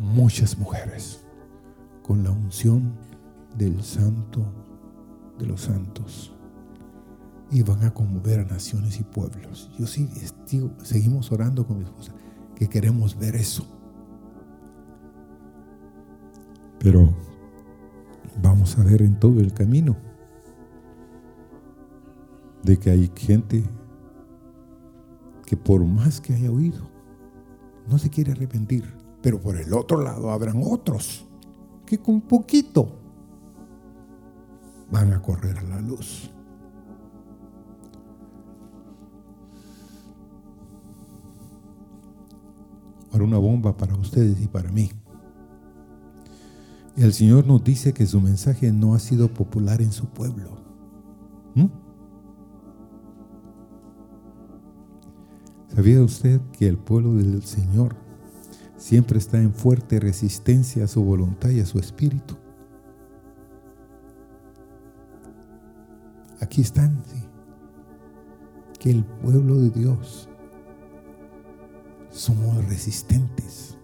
muchas 0.00 0.58
mujeres, 0.58 1.24
con 2.02 2.22
la 2.24 2.30
unción 2.30 2.92
del 3.56 3.82
santo 3.82 4.44
de 5.38 5.46
los 5.46 5.62
santos. 5.62 6.34
Y 7.52 7.62
van 7.62 7.84
a 7.84 7.92
conmover 7.92 8.40
a 8.40 8.44
naciones 8.44 8.98
y 8.98 9.04
pueblos. 9.04 9.70
Yo 9.78 9.86
sí, 9.86 10.08
seguimos 10.82 11.30
orando 11.30 11.66
con 11.66 11.78
mi 11.78 11.84
esposa, 11.84 12.12
que 12.56 12.68
queremos 12.68 13.18
ver 13.18 13.36
eso. 13.36 13.66
Pero 16.78 17.14
vamos 18.42 18.76
a 18.78 18.82
ver 18.82 19.02
en 19.02 19.20
todo 19.20 19.38
el 19.40 19.52
camino 19.52 19.96
de 22.62 22.78
que 22.78 22.90
hay 22.90 23.12
gente 23.14 23.62
que 25.44 25.56
por 25.56 25.84
más 25.84 26.20
que 26.20 26.32
haya 26.32 26.50
oído, 26.50 26.88
no 27.88 27.98
se 27.98 28.08
quiere 28.08 28.32
arrepentir. 28.32 28.84
Pero 29.20 29.40
por 29.40 29.56
el 29.56 29.72
otro 29.74 30.02
lado 30.02 30.30
habrán 30.30 30.62
otros 30.64 31.26
que 31.84 31.98
con 31.98 32.22
poquito 32.22 32.98
van 34.90 35.12
a 35.12 35.20
correr 35.20 35.58
a 35.58 35.62
la 35.62 35.80
luz. 35.80 36.30
Ahora 43.12 43.24
una 43.24 43.38
bomba 43.38 43.76
para 43.76 43.94
ustedes 43.94 44.40
y 44.40 44.48
para 44.48 44.72
mí. 44.72 44.90
El 46.96 47.12
Señor 47.12 47.46
nos 47.46 47.62
dice 47.62 47.92
que 47.92 48.06
su 48.06 48.20
mensaje 48.20 48.72
no 48.72 48.94
ha 48.94 48.98
sido 48.98 49.28
popular 49.28 49.80
en 49.80 49.92
su 49.92 50.06
pueblo. 50.06 50.58
¿Mm? 51.54 51.66
¿Sabía 55.74 56.02
usted 56.02 56.40
que 56.52 56.68
el 56.68 56.76
pueblo 56.76 57.14
del 57.14 57.42
Señor 57.42 57.96
siempre 58.76 59.18
está 59.18 59.40
en 59.40 59.54
fuerte 59.54 60.00
resistencia 60.00 60.84
a 60.84 60.88
su 60.88 61.02
voluntad 61.02 61.48
y 61.50 61.60
a 61.60 61.66
su 61.66 61.78
espíritu? 61.78 62.36
Aquí 66.40 66.60
están, 66.60 67.02
sí. 67.06 67.22
Que 68.78 68.90
el 68.90 69.04
pueblo 69.04 69.56
de 69.56 69.70
Dios 69.70 70.28
somos 72.12 72.64
resistentes. 72.68 73.76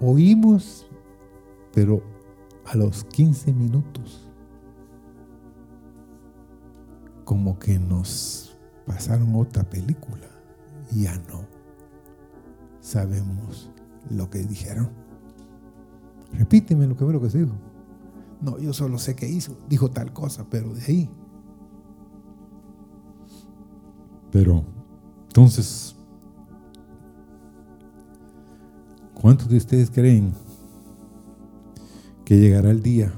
Oímos, 0.00 0.90
pero 1.74 2.02
a 2.64 2.74
los 2.76 3.04
15 3.04 3.52
minutos, 3.52 4.30
como 7.26 7.58
que 7.58 7.78
nos 7.78 8.58
pasaron 8.86 9.36
otra 9.36 9.62
película 9.62 10.30
ya 10.92 11.16
no 11.28 11.44
sabemos 12.80 13.70
lo 14.10 14.30
que 14.30 14.40
dijeron. 14.40 14.90
Repíteme 16.32 16.86
lo 16.86 16.96
que 16.96 17.04
fue 17.04 17.12
lo 17.12 17.20
que 17.20 17.30
se 17.30 17.38
dijo. 17.38 17.54
No, 18.40 18.58
yo 18.58 18.72
solo 18.72 18.98
sé 18.98 19.14
que 19.14 19.28
hizo, 19.28 19.56
dijo 19.68 19.90
tal 19.90 20.12
cosa, 20.12 20.46
pero 20.48 20.72
de 20.72 20.82
ahí. 20.82 21.10
Pero, 24.32 24.64
entonces, 25.30 25.94
¿cuántos 29.14 29.48
de 29.48 29.58
ustedes 29.58 29.88
creen 29.88 30.34
que 32.24 32.36
llegará 32.36 32.72
el 32.72 32.82
día 32.82 33.12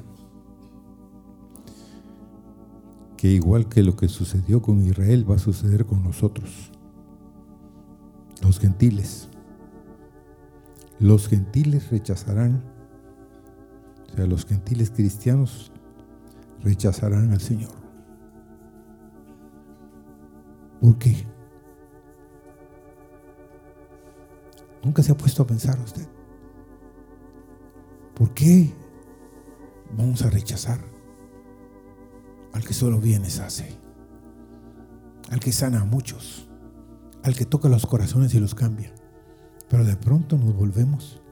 que 3.16 3.28
igual 3.28 3.66
que 3.66 3.82
lo 3.82 3.96
que 3.96 4.08
sucedió 4.08 4.60
con 4.60 4.84
Israel 4.84 5.24
va 5.30 5.36
a 5.36 5.38
suceder 5.38 5.86
con 5.86 6.02
nosotros, 6.02 6.70
los 8.42 8.58
gentiles. 8.58 9.30
Los 10.98 11.28
gentiles 11.28 11.90
rechazarán, 11.90 12.62
o 14.12 14.16
sea, 14.16 14.26
los 14.26 14.44
gentiles 14.44 14.90
cristianos 14.90 15.72
rechazarán 16.62 17.30
al 17.30 17.40
Señor. 17.40 17.72
¿Por 20.82 20.98
qué? 20.98 21.31
Nunca 24.82 25.02
se 25.02 25.12
ha 25.12 25.16
puesto 25.16 25.42
a 25.42 25.46
pensar 25.46 25.78
usted. 25.80 26.06
¿Por 28.14 28.34
qué 28.34 28.72
vamos 29.96 30.22
a 30.22 30.30
rechazar? 30.30 30.92
al 32.52 32.64
que 32.64 32.74
solo 32.74 33.00
bienes 33.00 33.40
hace, 33.40 33.78
al 35.30 35.40
que 35.40 35.52
sana 35.52 35.80
a 35.80 35.84
muchos, 35.84 36.48
al 37.22 37.34
que 37.34 37.46
toca 37.46 37.68
los 37.68 37.86
corazones 37.86 38.34
y 38.34 38.40
los 38.40 38.54
cambia. 38.54 38.92
Pero 39.68 39.84
de 39.84 39.96
pronto 39.96 40.36
nos 40.36 40.54
volvemos 40.54 41.22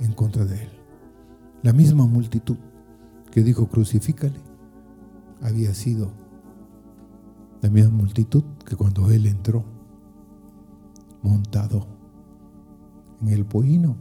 en 0.00 0.12
contra 0.12 0.44
de 0.44 0.62
él. 0.62 0.70
La 1.62 1.72
misma 1.72 2.06
multitud 2.06 2.56
que 3.30 3.42
dijo 3.42 3.68
crucifícale 3.68 4.40
había 5.42 5.74
sido 5.74 6.10
la 7.60 7.68
misma 7.68 7.90
multitud 7.90 8.44
que 8.64 8.76
cuando 8.76 9.10
él 9.10 9.26
entró 9.26 9.64
montado 11.22 11.86
en 13.26 13.32
el 13.32 13.44
pollino 13.44 13.96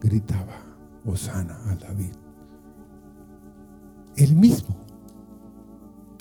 gritaba, 0.00 0.62
Osana 1.04 1.58
a 1.70 1.76
David. 1.76 2.14
El 4.16 4.36
mismo 4.36 4.82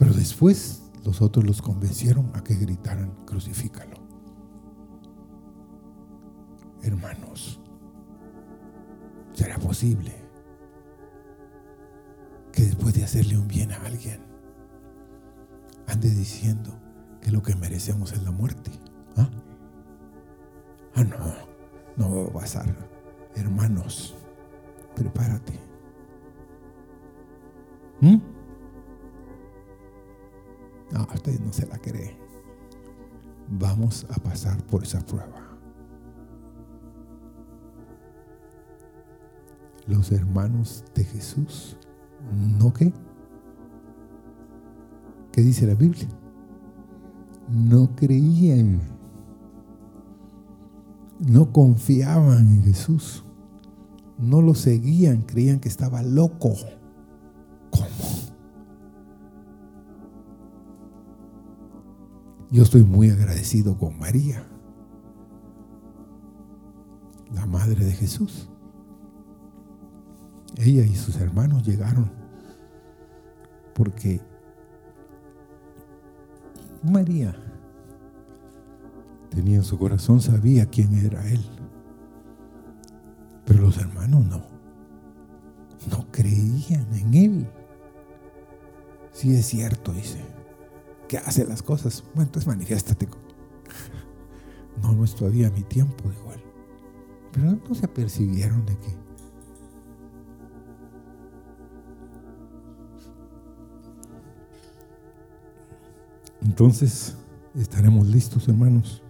pero 0.02 0.16
después 0.16 0.82
los 1.06 1.22
otros 1.22 1.46
los 1.46 1.62
convencieron 1.62 2.32
a 2.34 2.44
que 2.44 2.56
gritaran, 2.56 3.12
crucifícalo. 3.24 3.98
Hermanos, 6.82 7.60
¿será 9.34 9.60
posible 9.60 10.12
que 12.52 12.64
después 12.64 12.96
de 12.96 13.04
hacerle 13.04 13.38
un 13.38 13.48
bien 13.48 13.72
a 13.74 13.86
alguien, 13.86 14.22
ande 15.86 16.10
diciendo 16.10 16.72
que 17.22 17.30
lo 17.30 17.44
que 17.44 17.56
merecemos 17.56 18.12
es 18.14 18.24
la 18.24 18.32
muerte? 18.32 18.72
Ah, 19.18 19.30
ah 20.96 21.04
no, 21.04 21.51
no 22.02 22.16
va 22.16 22.24
a 22.24 22.34
pasar. 22.34 22.66
Hermanos, 23.36 24.16
prepárate. 24.96 25.54
¿Mm? 28.02 28.18
No, 30.92 31.08
usted 31.14 31.40
no 31.40 31.54
se 31.54 31.68
la 31.68 31.78
cree. 31.78 32.18
Vamos 33.48 34.06
a 34.10 34.16
pasar 34.16 34.62
por 34.64 34.84
esa 34.84 35.00
prueba. 35.02 35.48
Los 39.88 40.12
hermanos 40.12 40.84
de 40.96 41.04
Jesús, 41.04 41.78
¿no 42.60 42.74
qué? 42.74 42.92
¿Qué 45.32 45.42
dice 45.42 45.68
la 45.68 45.76
Biblia? 45.76 46.08
No 47.50 47.96
creían. 47.96 49.01
No 51.21 51.51
confiaban 51.51 52.47
en 52.47 52.63
Jesús. 52.63 53.23
No 54.17 54.41
lo 54.41 54.55
seguían, 54.55 55.21
creían 55.21 55.60
que 55.60 55.69
estaba 55.69 56.01
loco. 56.01 56.55
Yo 62.51 62.63
estoy 62.63 62.84
muy 62.84 63.10
agradecido 63.10 63.77
con 63.77 63.97
María, 63.97 64.45
la 67.34 67.45
madre 67.45 67.86
de 67.86 67.93
Jesús. 67.93 68.49
Ella 70.57 70.84
y 70.84 70.95
sus 70.95 71.15
hermanos 71.15 71.65
llegaron 71.65 72.12
porque 73.73 74.19
María 76.84 77.34
tenía 79.32 79.56
en 79.56 79.63
su 79.63 79.80
corazón, 79.80 80.22
sabía 80.22 80.67
quién 80.67 80.94
era 80.94 81.28
Él. 81.28 81.44
Pero 83.46 83.62
los 83.63 83.78
hermanos 83.80 84.26
no. 84.26 84.44
No 85.89 86.12
creían 86.12 86.86
en 86.94 87.13
Él. 87.15 87.48
Sí 89.12 89.34
es 89.34 89.48
cierto, 89.48 89.91
dice 89.94 90.20
que 91.08 91.17
hace 91.17 91.46
las 91.46 91.62
cosas. 91.63 92.04
Bueno, 92.13 92.28
entonces 92.30 92.48
manifiéstate. 92.48 93.08
No, 94.82 94.94
no 94.94 95.04
es 95.04 95.13
todavía 95.13 95.52
mi 95.52 95.63
tiempo, 95.63 96.10
dijo 96.10 96.32
él. 96.34 96.41
Pero 97.34 97.52
no 97.52 97.76
se 97.76 97.86
apercibieron 97.86 98.65
de 98.65 98.78
que 98.78 99.02
Entonces, 106.44 107.15
estaremos 107.56 108.08
listos, 108.08 108.48
hermanos. 108.48 109.04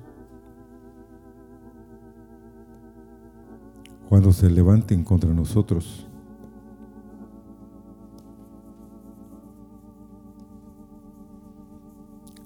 Cuando 4.21 4.37
se 4.37 4.51
levanten 4.51 5.03
contra 5.03 5.33
nosotros. 5.33 6.07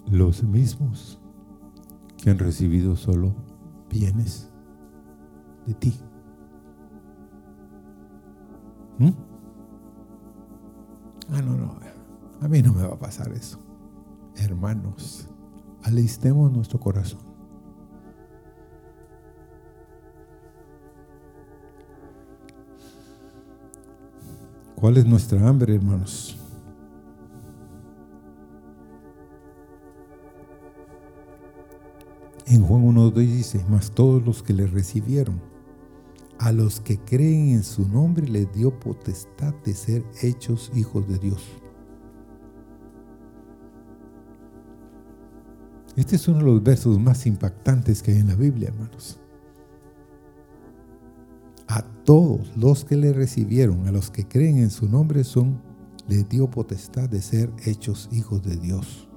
Los 0.09 0.41
mismos 0.41 1.19
que 2.15 2.29
han 2.29 2.39
recibido 2.39 2.95
solo 2.95 3.35
bienes 3.89 4.49
de 5.65 5.73
ti. 5.73 5.99
¿Mm? 8.97 9.09
Ah, 11.33 11.41
no, 11.41 11.57
no. 11.57 11.77
A 12.39 12.47
mí 12.47 12.61
no 12.61 12.71
me 12.71 12.83
va 12.83 12.93
a 12.93 12.99
pasar 12.99 13.33
eso 13.33 13.59
hermanos, 14.37 15.27
alistemos 15.83 16.53
nuestro 16.53 16.79
corazón. 16.79 17.34
¿Cuál 24.85 24.97
es 24.97 25.05
nuestra 25.07 25.49
hambre, 25.49 25.73
hermanos? 25.73 26.37
En 32.45 32.61
Juan 32.61 32.83
1.2 32.83 33.13
dice, 33.15 33.65
mas 33.67 33.89
todos 33.89 34.23
los 34.23 34.43
que 34.43 34.53
le 34.53 34.67
recibieron, 34.67 35.41
a 36.37 36.51
los 36.51 36.81
que 36.81 36.99
creen 36.99 37.47
en 37.47 37.63
su 37.63 37.89
nombre, 37.89 38.27
les 38.27 38.53
dio 38.53 38.79
potestad 38.79 39.55
de 39.65 39.73
ser 39.73 40.03
hechos 40.21 40.71
hijos 40.75 41.07
de 41.07 41.17
Dios 41.17 41.41
Este 45.95 46.15
es 46.17 46.27
uno 46.27 46.37
de 46.37 46.43
los 46.43 46.61
versos 46.61 46.99
más 46.99 47.25
impactantes 47.25 48.03
que 48.03 48.11
hay 48.11 48.19
en 48.19 48.27
la 48.27 48.35
Biblia, 48.35 48.67
hermanos. 48.67 49.19
Todos 52.05 52.55
los 52.55 52.85
que 52.85 52.95
le 52.95 53.13
recibieron, 53.13 53.87
a 53.87 53.91
los 53.91 54.11
que 54.11 54.27
creen 54.27 54.59
en 54.59 54.69
su 54.69 54.87
nombre, 54.87 55.23
son, 55.23 55.59
les 56.07 56.29
dio 56.29 56.49
potestad 56.51 57.09
de 57.09 57.19
ser 57.19 57.51
hechos 57.65 58.07
hijos 58.11 58.43
de 58.43 58.57
Dios. 58.57 59.09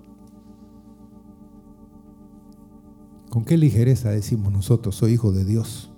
¿Con 3.29 3.45
qué 3.45 3.59
ligereza 3.59 4.09
decimos 4.09 4.51
nosotros, 4.51 4.97
soy 4.97 5.13
hijo 5.13 5.33
de 5.33 5.45
Dios? 5.45 5.93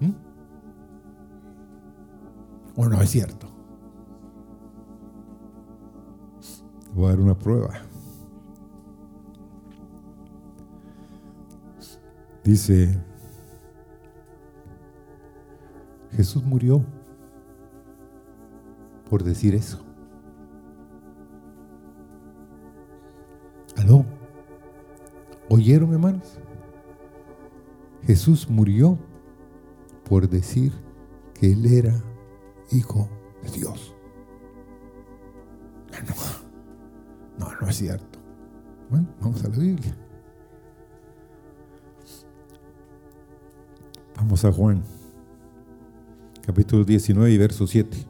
¿Mm? 0.00 0.12
¿O 2.76 2.88
no 2.88 3.02
es 3.02 3.10
cierto? 3.10 3.46
Voy 6.94 7.06
a 7.06 7.08
dar 7.10 7.20
una 7.20 7.38
prueba. 7.38 7.82
Dice, 12.42 12.98
Jesús 16.18 16.42
murió 16.42 16.84
por 19.08 19.22
decir 19.22 19.54
eso. 19.54 19.78
¿Aló? 23.76 24.04
¿Oyeron, 25.48 25.92
hermanos? 25.92 26.40
Jesús 28.02 28.50
murió 28.50 28.98
por 30.08 30.28
decir 30.28 30.72
que 31.34 31.52
Él 31.52 31.64
era 31.66 31.94
hijo 32.72 33.08
de 33.44 33.50
Dios. 33.52 33.94
No, 37.38 37.46
no, 37.46 37.60
no 37.60 37.68
es 37.68 37.76
cierto. 37.76 38.18
Bueno, 38.90 39.06
vamos 39.20 39.44
a 39.44 39.48
la 39.50 39.56
Biblia. 39.56 39.96
Vamos 44.16 44.44
a 44.44 44.50
Juan, 44.50 44.82
capítulo 46.48 46.82
19 46.82 47.30
y 47.30 47.36
verso 47.36 47.66
7. 47.66 48.06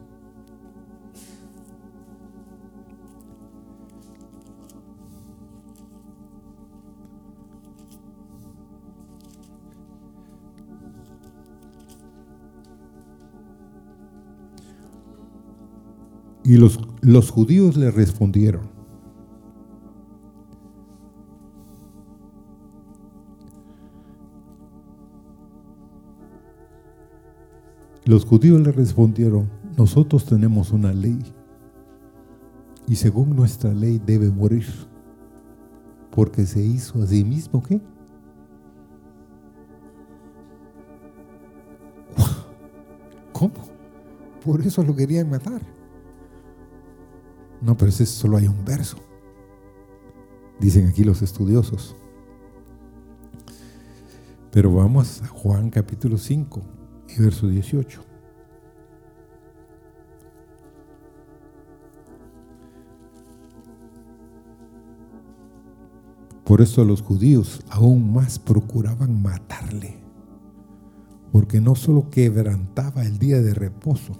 Y 16.44 16.58
los, 16.58 16.78
los 17.00 17.30
judíos 17.30 17.76
le 17.76 17.90
respondieron, 17.90 18.77
Los 28.08 28.24
judíos 28.24 28.58
le 28.62 28.72
respondieron, 28.72 29.50
nosotros 29.76 30.24
tenemos 30.24 30.72
una 30.72 30.94
ley 30.94 31.18
y 32.86 32.96
según 32.96 33.36
nuestra 33.36 33.70
ley 33.74 34.00
debe 34.02 34.30
morir 34.30 34.64
porque 36.10 36.46
se 36.46 36.62
hizo 36.62 37.02
a 37.02 37.06
sí 37.06 37.22
mismo 37.22 37.62
¿qué? 37.62 37.82
¿Cómo? 43.34 43.52
Por 44.42 44.62
eso 44.62 44.82
lo 44.82 44.96
querían 44.96 45.28
matar. 45.28 45.60
No, 47.60 47.76
pero 47.76 47.90
ese 47.90 48.06
solo 48.06 48.38
hay 48.38 48.48
un 48.48 48.64
verso. 48.64 48.96
Dicen 50.58 50.86
aquí 50.86 51.04
los 51.04 51.20
estudiosos. 51.20 51.94
Pero 54.50 54.72
vamos 54.72 55.20
a 55.20 55.26
Juan 55.26 55.68
capítulo 55.68 56.16
5 56.16 56.77
y 57.08 57.20
verso 57.20 57.48
18. 57.48 58.08
Por 66.48 66.62
eso 66.62 66.82
los 66.82 67.02
judíos 67.02 67.60
aún 67.68 68.10
más 68.12 68.38
procuraban 68.38 69.22
matarle, 69.22 69.98
porque 71.30 71.60
no 71.60 71.74
solo 71.74 72.08
quebrantaba 72.08 73.04
el 73.04 73.18
día 73.18 73.42
de 73.42 73.52
reposo, 73.52 74.14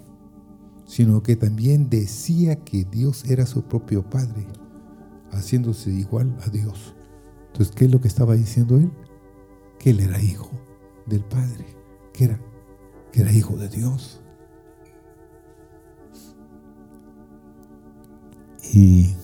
sino 0.85 1.23
que 1.23 1.35
también 1.35 1.89
decía 1.89 2.63
que 2.63 2.83
Dios 2.83 3.25
era 3.25 3.47
su 3.47 3.63
propio 3.63 4.07
Padre, 4.07 4.45
haciéndose 5.31 5.89
igual 5.89 6.37
a 6.45 6.49
Dios. 6.49 6.93
Entonces, 7.47 7.75
¿qué 7.75 7.85
es 7.85 7.91
lo 7.91 7.99
que 7.99 8.07
estaba 8.07 8.35
diciendo 8.35 8.77
él? 8.77 8.91
Que 9.79 9.89
él 9.89 9.99
era 9.99 10.21
hijo 10.21 10.51
del 11.07 11.23
Padre, 11.23 11.65
que 12.13 12.25
era 12.25 12.39
que 13.11 13.21
era 13.21 13.31
hijo 13.31 13.57
de 13.57 13.69
Dios. 13.69 14.21
Y 18.71 19.15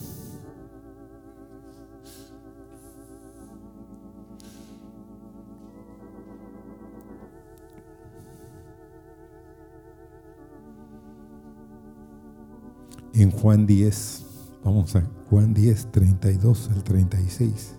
en 13.14 13.32
Juan 13.32 13.66
10, 13.66 14.26
vamos 14.64 14.96
a 14.96 15.04
Juan 15.30 15.54
10, 15.54 15.92
32 15.92 16.70
al 16.72 16.84
36. 16.84 17.76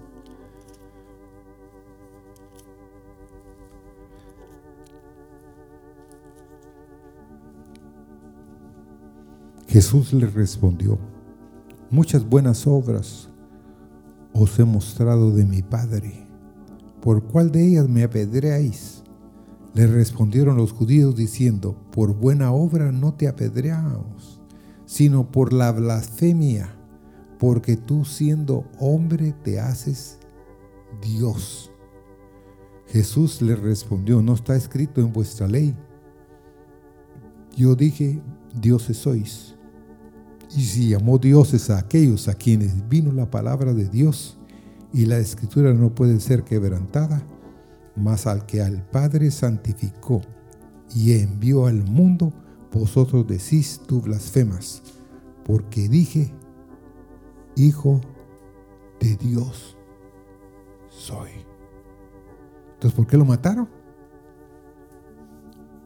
Jesús 9.76 10.14
le 10.14 10.26
respondió, 10.26 10.98
muchas 11.90 12.26
buenas 12.26 12.66
obras 12.66 13.28
os 14.32 14.58
he 14.58 14.64
mostrado 14.64 15.32
de 15.32 15.44
mi 15.44 15.60
Padre. 15.60 16.26
¿Por 17.02 17.24
cuál 17.24 17.52
de 17.52 17.62
ellas 17.62 17.86
me 17.86 18.02
apedreáis? 18.02 19.04
Le 19.74 19.86
respondieron 19.86 20.56
los 20.56 20.72
judíos 20.72 21.14
diciendo, 21.14 21.76
por 21.92 22.14
buena 22.14 22.52
obra 22.52 22.90
no 22.90 23.12
te 23.12 23.28
apedreamos, 23.28 24.40
sino 24.86 25.30
por 25.30 25.52
la 25.52 25.72
blasfemia, 25.72 26.74
porque 27.38 27.76
tú 27.76 28.06
siendo 28.06 28.64
hombre 28.78 29.34
te 29.44 29.60
haces 29.60 30.20
Dios. 31.02 31.70
Jesús 32.86 33.42
le 33.42 33.54
respondió, 33.54 34.22
no 34.22 34.32
está 34.32 34.56
escrito 34.56 35.02
en 35.02 35.12
vuestra 35.12 35.46
ley. 35.46 35.76
Yo 37.54 37.74
dije, 37.74 38.22
dioses 38.54 38.96
sois. 38.96 39.55
Y 40.54 40.62
si 40.62 40.88
llamó 40.90 41.18
dioses 41.18 41.70
a 41.70 41.78
aquellos 41.78 42.28
a 42.28 42.34
quienes 42.34 42.88
vino 42.88 43.12
la 43.12 43.30
palabra 43.30 43.74
de 43.74 43.88
Dios, 43.88 44.38
y 44.92 45.06
la 45.06 45.18
escritura 45.18 45.74
no 45.74 45.94
puede 45.94 46.20
ser 46.20 46.44
quebrantada, 46.44 47.22
mas 47.96 48.26
al 48.26 48.46
que 48.46 48.62
al 48.62 48.82
Padre 48.88 49.30
santificó 49.30 50.22
y 50.94 51.18
envió 51.18 51.66
al 51.66 51.84
mundo, 51.84 52.32
vosotros 52.72 53.26
decís 53.26 53.80
tú 53.86 54.00
blasfemas, 54.00 54.82
porque 55.44 55.88
dije, 55.88 56.32
Hijo 57.56 58.02
de 59.00 59.16
Dios 59.16 59.78
soy. 60.88 61.30
Entonces, 62.74 62.92
¿por 62.94 63.06
qué 63.06 63.16
lo 63.16 63.24
mataron? 63.24 63.68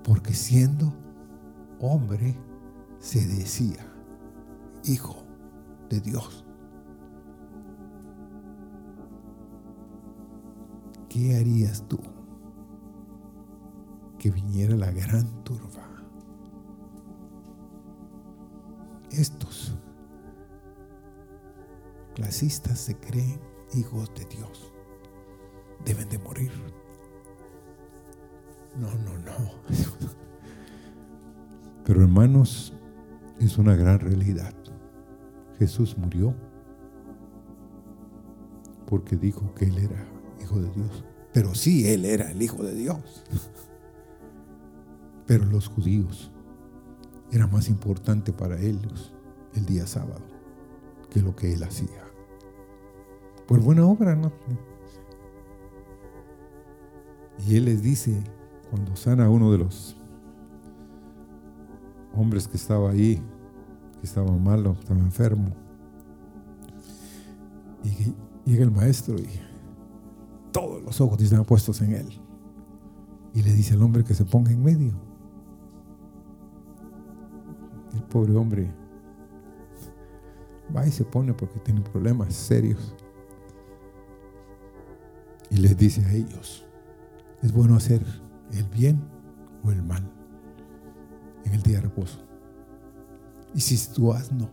Porque 0.03 0.35
siendo 0.35 0.93
hombre 1.81 2.37
se 2.99 3.25
decía 3.25 3.90
Hijo 4.85 5.17
de 5.89 6.01
Dios. 6.01 6.45
¿Qué 11.09 11.37
harías 11.37 11.87
tú 11.89 11.99
que 14.19 14.31
viniera 14.31 14.77
la 14.77 14.91
gran 14.91 15.45
turba? 15.45 15.89
Estos 19.11 19.77
clasistas 22.15 22.79
se 22.79 22.97
creen 22.97 23.41
hijos 23.75 24.13
de 24.15 24.25
Dios. 24.27 24.73
Deben 25.85 26.09
de 26.09 26.19
morir. 26.19 26.53
No, 28.79 28.95
no, 28.95 29.19
no. 29.19 29.51
Pero 31.85 32.03
hermanos, 32.03 32.73
es 33.41 33.59
una 33.59 33.75
gran 33.75 33.99
realidad. 33.99 34.55
Jesús 35.61 35.99
murió 35.99 36.35
porque 38.87 39.15
dijo 39.15 39.55
que 39.55 39.67
Él 39.67 39.77
era 39.77 40.07
hijo 40.43 40.59
de 40.59 40.71
Dios. 40.71 41.05
Pero 41.35 41.55
sí, 41.55 41.87
Él 41.87 42.07
era 42.07 42.31
el 42.31 42.41
hijo 42.41 42.63
de 42.63 42.75
Dios. 42.75 43.25
Pero 45.27 45.45
los 45.45 45.69
judíos 45.69 46.33
era 47.31 47.47
más 47.47 47.69
importante 47.69 48.33
para 48.33 48.59
ellos 48.59 49.15
el 49.55 49.67
día 49.67 49.87
sábado 49.87 50.25
que 51.11 51.21
lo 51.21 51.37
que 51.37 51.53
Él 51.53 51.63
hacía. 51.63 52.05
Por 53.47 53.61
buena 53.61 53.85
obra, 53.85 54.17
¿no? 54.17 54.33
Y 57.47 57.57
Él 57.57 57.67
les 57.67 57.83
dice, 57.83 58.19
cuando 58.71 58.97
sana 58.97 59.27
a 59.27 59.31
uno 59.31 59.53
de 59.53 59.59
los 59.59 59.95
hombres 62.15 62.49
que 62.49 62.57
estaba 62.57 62.93
ahí, 62.93 63.23
que 64.01 64.07
estaba 64.07 64.37
malo, 64.37 64.77
estaba 64.81 64.99
enfermo, 65.01 65.55
y 67.85 68.15
llega 68.51 68.65
el 68.65 68.71
maestro 68.71 69.17
y 69.19 69.29
todos 70.53 70.83
los 70.83 71.01
ojos 71.01 71.21
están 71.21 71.45
puestos 71.45 71.81
en 71.83 71.95
él. 71.95 72.21
Y 73.33 73.43
le 73.43 73.53
dice 73.53 73.75
al 73.75 73.83
hombre 73.83 74.05
que 74.05 74.15
se 74.15 74.25
ponga 74.25 74.51
en 74.51 74.63
medio. 74.63 74.93
El 77.95 78.03
pobre 78.05 78.35
hombre 78.35 78.75
va 80.75 80.87
y 80.87 80.91
se 80.91 81.05
pone 81.05 81.33
porque 81.33 81.59
tiene 81.61 81.81
problemas 81.81 82.35
serios. 82.35 82.95
Y 85.51 85.57
les 85.57 85.77
dice 85.77 86.05
a 86.05 86.13
ellos, 86.13 86.65
es 87.43 87.53
bueno 87.53 87.77
hacer 87.77 88.05
el 88.53 88.65
bien 88.65 89.01
o 89.65 89.71
el 89.71 89.83
mal 89.83 90.09
en 91.45 91.55
el 91.55 91.63
día 91.63 91.77
de 91.77 91.83
reposo. 91.83 92.30
Y 93.55 93.61
si 93.61 93.93
tu 93.93 94.13
asno, 94.13 94.49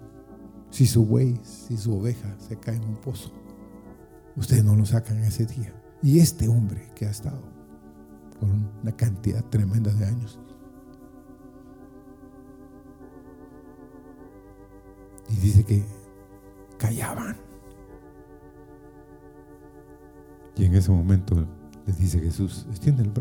si 0.69 0.85
su 0.85 1.05
buey, 1.05 1.39
si 1.43 1.77
su 1.77 1.97
oveja 1.97 2.35
se 2.39 2.57
cae 2.57 2.75
en 2.75 2.83
un 2.83 2.97
pozo, 2.97 3.31
ustedes 4.35 4.63
no 4.63 4.75
lo 4.75 4.85
sacan 4.85 5.17
ese 5.23 5.45
día. 5.45 5.73
Y 6.01 6.19
este 6.19 6.47
hombre 6.47 6.91
que 6.95 7.05
ha 7.05 7.11
estado 7.11 7.41
por 8.39 8.49
una 8.49 8.91
cantidad 8.95 9.43
tremenda 9.45 9.93
de 9.93 10.05
años. 10.05 10.39
Y 15.29 15.35
dice 15.37 15.63
que 15.63 15.85
callaban. 16.77 17.35
Y 20.55 20.65
en 20.65 20.75
ese 20.75 20.91
momento 20.91 21.47
les 21.85 21.97
dice 21.97 22.19
Jesús, 22.19 22.65
extiende 22.69 23.03
el, 23.03 23.11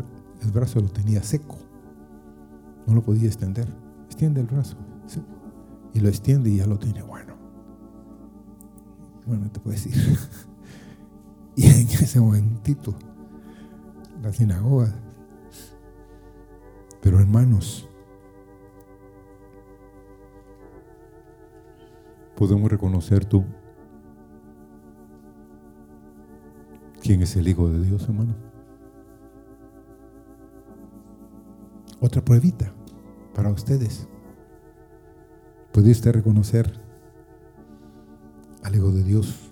el 0.41 0.51
brazo, 0.51 0.79
lo 0.79 0.89
tenía 0.89 1.21
seco. 1.21 1.57
No 2.85 2.95
lo 2.95 3.01
podía 3.01 3.27
extender. 3.27 3.67
Extiende 4.05 4.41
el 4.41 4.47
brazo. 4.47 4.77
Y 5.93 5.99
lo 5.99 6.09
extiende 6.09 6.49
y 6.49 6.57
ya 6.57 6.67
lo 6.67 6.77
tiene 6.77 7.01
bueno. 7.01 7.35
Bueno, 9.25 9.51
te 9.51 9.59
puedes 9.59 9.83
decir. 9.83 10.17
Y 11.57 11.65
en 11.65 11.87
ese 11.87 12.19
momentito, 12.19 12.93
la 14.21 14.31
sinagoga. 14.31 14.93
Pero 17.01 17.19
hermanos, 17.19 17.89
podemos 22.35 22.71
reconocer 22.71 23.25
tú 23.25 23.43
quién 27.01 27.23
es 27.23 27.35
el 27.35 27.47
Hijo 27.47 27.67
de 27.69 27.81
Dios, 27.81 28.03
hermano. 28.03 28.35
Otra 31.99 32.23
pruebita 32.23 32.71
para 33.33 33.49
ustedes. 33.49 34.07
¿Puede 35.77 35.91
usted 35.91 36.11
reconocer 36.11 36.73
al 38.63 38.75
Hijo 38.75 38.89
de 38.89 39.03
Dios 39.03 39.51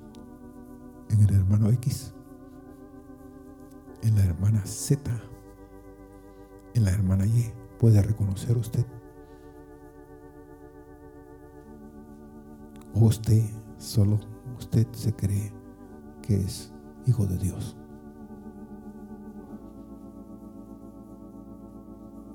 en 1.12 1.22
el 1.22 1.36
hermano 1.36 1.70
X, 1.70 2.16
en 4.02 4.16
la 4.16 4.24
hermana 4.24 4.66
Z, 4.66 5.04
en 6.74 6.84
la 6.84 6.90
hermana 6.90 7.28
Y. 7.28 7.54
Puede 7.78 8.02
reconocer 8.02 8.58
usted. 8.58 8.88
O 12.96 13.02
usted, 13.02 13.44
solo 13.78 14.20
usted 14.58 14.88
se 14.94 15.14
cree 15.14 15.54
que 16.24 16.38
es 16.38 16.74
hijo 17.06 17.28
de 17.28 17.38
Dios. 17.38 17.78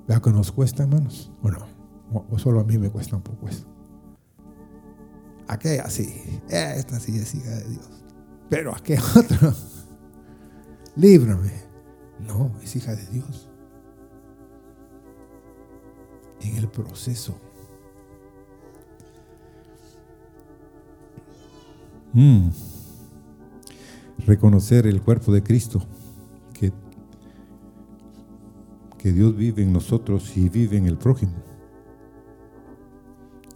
¿Vea 0.07 0.21
que 0.21 0.31
nos 0.31 0.49
cuesta, 0.53 0.83
hermanos? 0.83 1.33
¿O 1.41 1.51
no? 1.51 1.65
O 2.29 2.39
solo 2.39 2.61
a 2.61 2.63
mí 2.63 2.77
me 2.77 2.89
cuesta 2.89 3.17
un 3.17 3.21
poco 3.21 3.49
eso. 3.49 3.80
Aquella 5.51 5.89
sí, 5.89 6.39
esta 6.47 6.97
sí 7.01 7.17
es 7.17 7.35
hija 7.35 7.49
de 7.49 7.67
Dios. 7.71 7.89
Pero 8.49 8.73
¿a 8.73 8.79
qué 8.81 8.97
otro? 9.17 9.53
Líbrame. 10.95 11.51
No, 12.25 12.57
es 12.63 12.73
hija 12.77 12.95
de 12.95 13.05
Dios. 13.07 13.49
En 16.39 16.55
el 16.55 16.69
proceso. 16.69 17.37
Mm. 22.13 22.47
Reconocer 24.25 24.87
el 24.87 25.01
cuerpo 25.01 25.33
de 25.33 25.43
Cristo, 25.43 25.85
que, 26.53 26.71
que 28.97 29.11
Dios 29.11 29.35
vive 29.35 29.63
en 29.63 29.73
nosotros 29.73 30.37
y 30.37 30.47
vive 30.47 30.77
en 30.77 30.85
el 30.85 30.97
prójimo. 30.97 31.50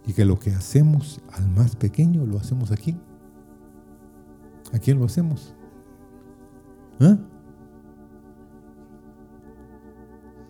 Y 0.06 0.12
que 0.12 0.24
lo 0.24 0.38
que 0.38 0.52
hacemos 0.52 1.20
al 1.32 1.48
más 1.48 1.74
pequeño 1.76 2.24
lo 2.24 2.38
hacemos 2.38 2.70
aquí. 2.70 2.96
¿A 4.72 4.78
quién 4.78 4.98
lo 4.98 5.04
hacemos? 5.04 5.54
¿Eh? 7.00 7.16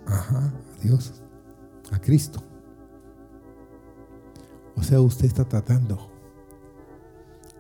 Ajá, 0.07 0.53
a 0.53 0.83
Dios, 0.83 1.23
a 1.91 1.99
Cristo. 1.99 2.43
O 4.77 4.83
sea, 4.83 5.01
usted 5.01 5.25
está 5.25 5.45
tratando 5.45 6.11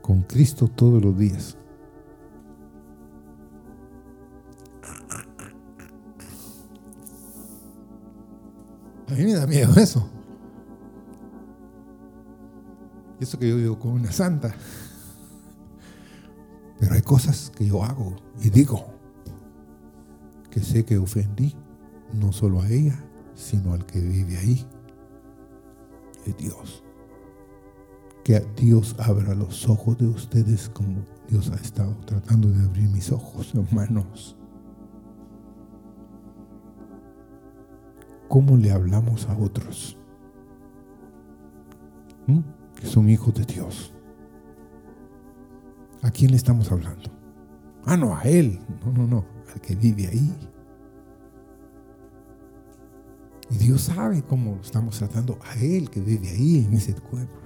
con 0.02 0.22
Cristo 0.22 0.68
todos 0.68 1.02
los 1.02 1.16
días. 1.16 1.56
A 9.08 9.14
mí 9.14 9.24
me 9.24 9.34
da 9.34 9.46
miedo 9.46 9.72
eso. 9.76 10.15
Y 13.18 13.24
eso 13.24 13.38
que 13.38 13.48
yo 13.48 13.56
vivo 13.56 13.78
con 13.78 13.92
una 13.92 14.12
santa. 14.12 14.54
Pero 16.78 16.94
hay 16.94 17.02
cosas 17.02 17.50
que 17.56 17.66
yo 17.66 17.82
hago 17.82 18.16
y 18.42 18.50
digo 18.50 18.86
que 20.50 20.60
sé 20.60 20.84
que 20.84 20.98
ofendí 20.98 21.54
no 22.12 22.32
solo 22.32 22.60
a 22.60 22.68
ella, 22.68 23.02
sino 23.34 23.72
al 23.72 23.84
que 23.86 24.00
vive 24.00 24.38
ahí, 24.38 24.66
es 26.24 26.36
Dios. 26.36 26.82
Que 28.24 28.40
Dios 28.56 28.96
abra 28.98 29.34
los 29.34 29.68
ojos 29.68 29.98
de 29.98 30.06
ustedes 30.06 30.68
como 30.68 31.04
Dios 31.28 31.50
ha 31.50 31.56
estado 31.56 31.94
tratando 32.06 32.48
de 32.48 32.64
abrir 32.64 32.88
mis 32.88 33.12
ojos, 33.12 33.54
hermanos. 33.54 34.36
¿Cómo 38.28 38.56
le 38.56 38.72
hablamos 38.72 39.28
a 39.28 39.38
otros? 39.38 39.96
¿Mm? 42.26 42.55
Que 42.76 42.86
son 42.86 43.08
hijos 43.08 43.34
de 43.34 43.44
Dios. 43.44 43.92
¿A 46.02 46.10
quién 46.10 46.30
le 46.30 46.36
estamos 46.36 46.70
hablando? 46.70 47.10
Ah, 47.84 47.96
no, 47.96 48.16
a 48.16 48.22
Él. 48.22 48.60
No, 48.84 48.92
no, 48.92 49.06
no, 49.06 49.24
al 49.52 49.60
que 49.60 49.74
vive 49.74 50.06
ahí. 50.06 50.32
Y 53.50 53.56
Dios 53.56 53.82
sabe 53.82 54.22
cómo 54.22 54.56
lo 54.56 54.60
estamos 54.60 54.98
tratando 54.98 55.38
a 55.42 55.54
Él 55.56 55.88
que 55.90 56.00
vive 56.00 56.28
ahí 56.28 56.64
en 56.64 56.74
ese 56.74 56.94
cuerpo. 56.94 57.38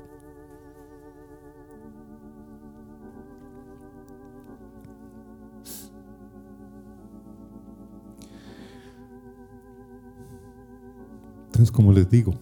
Entonces, 11.46 11.70
como 11.70 11.92
les 11.92 12.08
digo, 12.08 12.32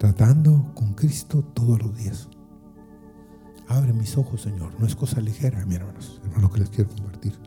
tratando 0.00 0.72
con 0.74 0.94
Cristo 0.94 1.44
todos 1.52 1.82
los 1.82 1.94
días. 1.94 2.26
Abre 3.68 3.92
mis 3.92 4.16
ojos, 4.16 4.40
Señor. 4.40 4.72
No 4.80 4.86
es 4.86 4.96
cosa 4.96 5.20
ligera, 5.20 5.64
mi 5.66 5.74
hermanos, 5.74 6.22
es 6.24 6.42
lo 6.42 6.50
que 6.50 6.60
les 6.60 6.70
quiero 6.70 6.88
compartir. 6.88 7.38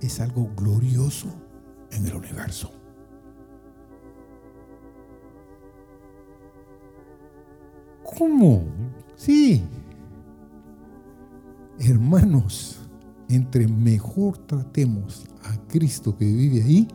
Es 0.00 0.20
algo 0.20 0.48
glorioso 0.56 1.26
en 1.90 2.06
el 2.06 2.14
universo. 2.14 2.70
¿Cómo? 8.16 8.62
Sí. 9.16 9.60
Hermanos, 11.80 12.78
entre 13.28 13.66
mejor 13.66 14.38
tratemos 14.38 15.26
a 15.42 15.56
Cristo 15.66 16.16
que 16.16 16.26
vive 16.26 16.62
ahí, 16.62 16.88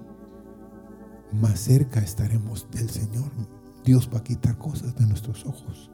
más 1.32 1.59
cerca 1.59 1.99
estaremos 1.99 2.69
del 2.71 2.89
Señor. 2.89 3.32
Dios 3.84 4.09
va 4.13 4.19
a 4.19 4.23
quitar 4.23 4.57
cosas 4.57 4.95
de 4.95 5.05
nuestros 5.05 5.45
ojos. 5.45 5.89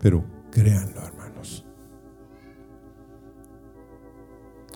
Pero 0.00 0.24
créanlo, 0.50 1.00
hermanos. 1.00 1.64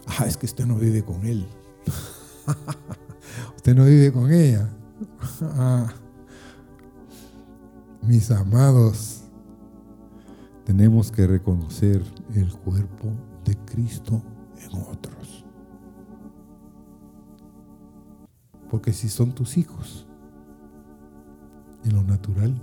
Ah, 0.07 0.27
es 0.27 0.37
que 0.37 0.47
usted 0.47 0.67
no 0.67 0.77
vive 0.77 1.05
con 1.05 1.25
Él. 1.25 1.47
usted 3.57 3.75
no 3.75 3.85
vive 3.85 4.13
con 4.13 4.33
ella. 4.33 4.69
Ah. 5.43 5.93
mis 8.03 8.31
amados, 8.31 9.23
tenemos 10.65 11.13
que 11.13 11.27
reconocer 11.27 12.03
el 12.35 12.53
cuerpo 12.59 13.13
de 13.45 13.57
Cristo 13.67 14.23
en 14.61 14.83
otros. 14.83 15.45
Porque 18.71 18.93
si 18.93 19.09
son 19.09 19.33
tus 19.33 19.57
hijos, 19.57 20.07
en 21.85 21.95
lo 21.95 22.03
natural, 22.03 22.55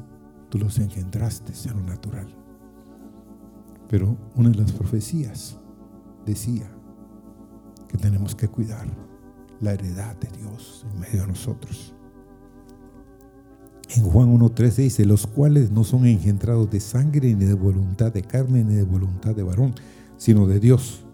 tú 0.49 0.57
los 0.57 0.79
engendraste 0.79 1.53
en 1.65 1.77
lo 1.77 1.83
natural. 1.83 2.27
Pero 3.89 4.17
una 4.35 4.49
de 4.49 4.57
las 4.57 4.71
profecías 4.71 5.57
decía 6.25 6.69
que 7.87 7.97
tenemos 7.97 8.35
que 8.35 8.47
cuidar 8.47 8.87
la 9.59 9.73
heredad 9.73 10.15
de 10.17 10.29
Dios 10.37 10.85
en 10.93 10.99
medio 10.99 11.21
de 11.21 11.27
nosotros. 11.27 11.93
En 13.89 14.03
Juan 14.03 14.37
1.13 14.37 14.75
dice, 14.75 15.05
los 15.05 15.25
cuales 15.25 15.71
no 15.71 15.85
son 15.85 16.05
engendrados 16.05 16.69
de 16.69 16.81
sangre, 16.81 17.33
ni 17.33 17.45
de 17.45 17.53
voluntad 17.53 18.11
de 18.11 18.21
carne, 18.21 18.63
ni 18.63 18.75
de 18.75 18.83
voluntad 18.83 19.33
de 19.33 19.43
varón, 19.43 19.73
sino 20.17 20.45
de 20.45 20.59
Dios. 20.59 21.05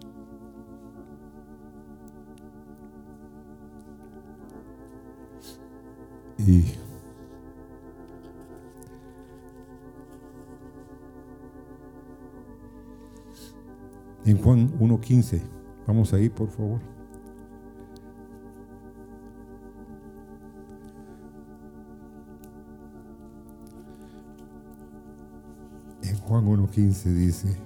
Y 6.38 6.64
en 14.24 14.38
Juan 14.38 14.78
1.15, 14.78 15.40
vamos 15.86 16.12
ahí 16.12 16.28
por 16.28 16.48
favor. 16.50 16.80
En 26.02 26.16
Juan 26.18 26.46
1.15 26.46 27.04
dice, 27.12 27.56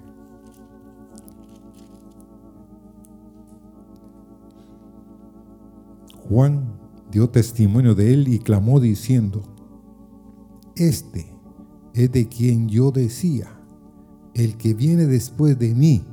Juan 6.29 6.78
dio 7.11 7.31
testimonio 7.31 7.95
de 7.95 8.13
él 8.13 8.29
y 8.29 8.39
clamó 8.39 8.81
diciendo, 8.81 9.43
Este 10.77 11.35
es 11.95 12.13
de 12.13 12.29
quien 12.29 12.69
yo 12.69 12.91
decía, 12.91 13.49
el 14.35 14.57
que 14.57 14.75
viene 14.75 15.07
después 15.07 15.59
de 15.59 15.75
mí 15.75 16.05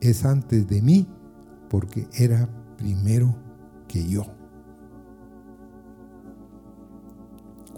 es 0.00 0.24
antes 0.24 0.66
de 0.66 0.82
mí 0.82 1.06
porque 1.68 2.08
era 2.14 2.48
primero 2.76 3.34
que 3.86 4.08
yo. 4.08 4.24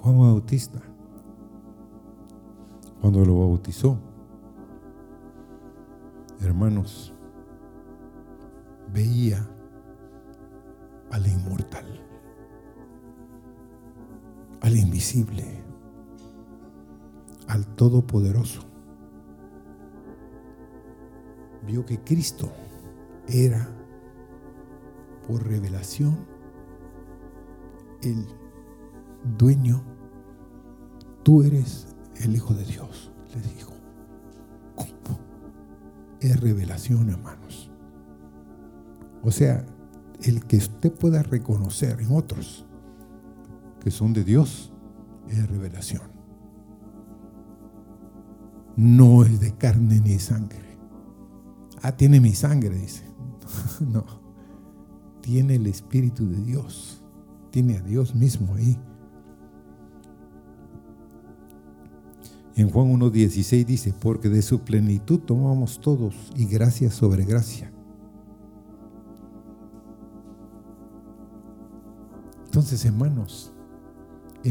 Juan 0.01 0.19
Bautista, 0.19 0.81
cuando 3.01 3.25
lo 3.25 3.41
bautizó, 3.41 3.99
hermanos, 6.41 7.13
veía 8.93 9.47
al 11.11 11.27
inmortal 11.27 12.06
al 14.67 14.77
invisible, 14.77 15.45
al 17.47 17.65
Todopoderoso. 17.77 18.63
Vio 21.65 21.87
que 21.87 22.01
Cristo 22.03 22.51
era 23.29 23.69
por 25.29 25.47
revelación 25.47 26.27
el 28.03 28.27
dueño. 29.39 29.85
Tú 31.23 31.45
eres 31.45 31.87
el 32.17 32.35
Hijo 32.35 32.53
de 32.53 32.65
Dios, 32.65 33.13
le 33.37 33.43
dijo. 33.43 33.73
¿Cómo? 34.75 35.21
Es 36.19 36.41
revelación, 36.41 37.11
hermanos. 37.11 37.71
O 39.23 39.31
sea, 39.31 39.65
el 40.25 40.45
que 40.45 40.57
usted 40.57 40.93
pueda 40.93 41.23
reconocer 41.23 42.01
en 42.01 42.11
otros 42.11 42.66
que 43.87 43.93
son 43.93 44.13
de 44.13 44.25
Dios 44.25 44.73
es 45.29 45.49
revelación. 45.49 46.03
No 48.75 49.23
es 49.23 49.39
de 49.39 49.55
carne 49.55 50.01
ni 50.01 50.19
sangre. 50.19 50.77
Ah, 51.83 51.93
tiene 51.93 52.19
mi 52.19 52.33
sangre, 52.33 52.71
dice. 52.71 53.05
no. 53.81 54.05
Tiene 55.21 55.55
el 55.55 55.69
Espíritu 55.69 56.29
de 56.29 56.43
Dios. 56.43 57.01
Tiene 57.53 57.77
a 57.77 57.81
Dios 57.81 58.13
mismo 58.13 58.57
ahí. 58.57 58.77
En 62.57 62.69
Juan 62.69 62.89
1.16 62.89 63.65
dice, 63.67 63.95
porque 64.01 64.29
de 64.29 64.43
su 64.43 64.63
plenitud 64.63 65.21
tomamos 65.21 65.81
todos 65.81 66.33
y 66.35 66.47
gracia 66.47 66.91
sobre 66.91 67.25
gracia. 67.25 67.73
Entonces, 72.47 72.85
hermanos, 72.85 73.53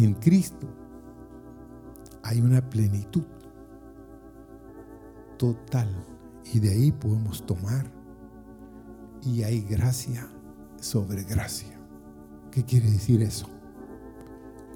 en 0.04 0.14
Cristo 0.16 0.68
hay 2.22 2.42
una 2.42 2.70
plenitud 2.70 3.24
total 5.38 5.90
y 6.44 6.60
de 6.60 6.72
ahí 6.72 6.92
podemos 6.92 7.46
tomar 7.46 7.90
y 9.22 9.44
hay 9.44 9.62
gracia 9.62 10.28
sobre 10.82 11.24
gracia. 11.24 11.80
¿Qué 12.52 12.66
quiere 12.66 12.92
decir 12.92 13.22
eso? 13.22 13.48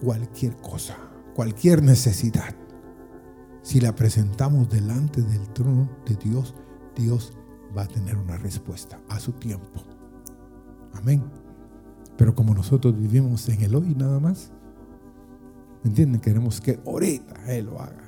Cualquier 0.01 0.55
cosa, 0.57 0.95
cualquier 1.35 1.83
necesidad, 1.83 2.55
si 3.61 3.81
la 3.81 3.93
presentamos 3.95 4.69
delante 4.69 5.21
del 5.21 5.49
trono 5.49 5.89
de 6.05 6.15
Dios, 6.15 6.55
Dios 6.95 7.33
va 7.77 7.83
a 7.83 7.87
tener 7.87 8.15
una 8.15 8.37
respuesta 8.37 9.01
a 9.09 9.19
su 9.19 9.33
tiempo. 9.33 9.83
Amén. 10.93 11.23
Pero 12.17 12.33
como 12.35 12.53
nosotros 12.53 12.97
vivimos 12.97 13.47
en 13.49 13.61
el 13.61 13.75
hoy 13.75 13.95
nada 13.95 14.19
más, 14.19 14.53
¿Me 15.83 15.89
entienden? 15.89 16.19
Queremos 16.19 16.59
que 16.59 16.79
ahorita 16.85 17.55
Él 17.55 17.65
lo 17.65 17.79
haga. 17.79 18.03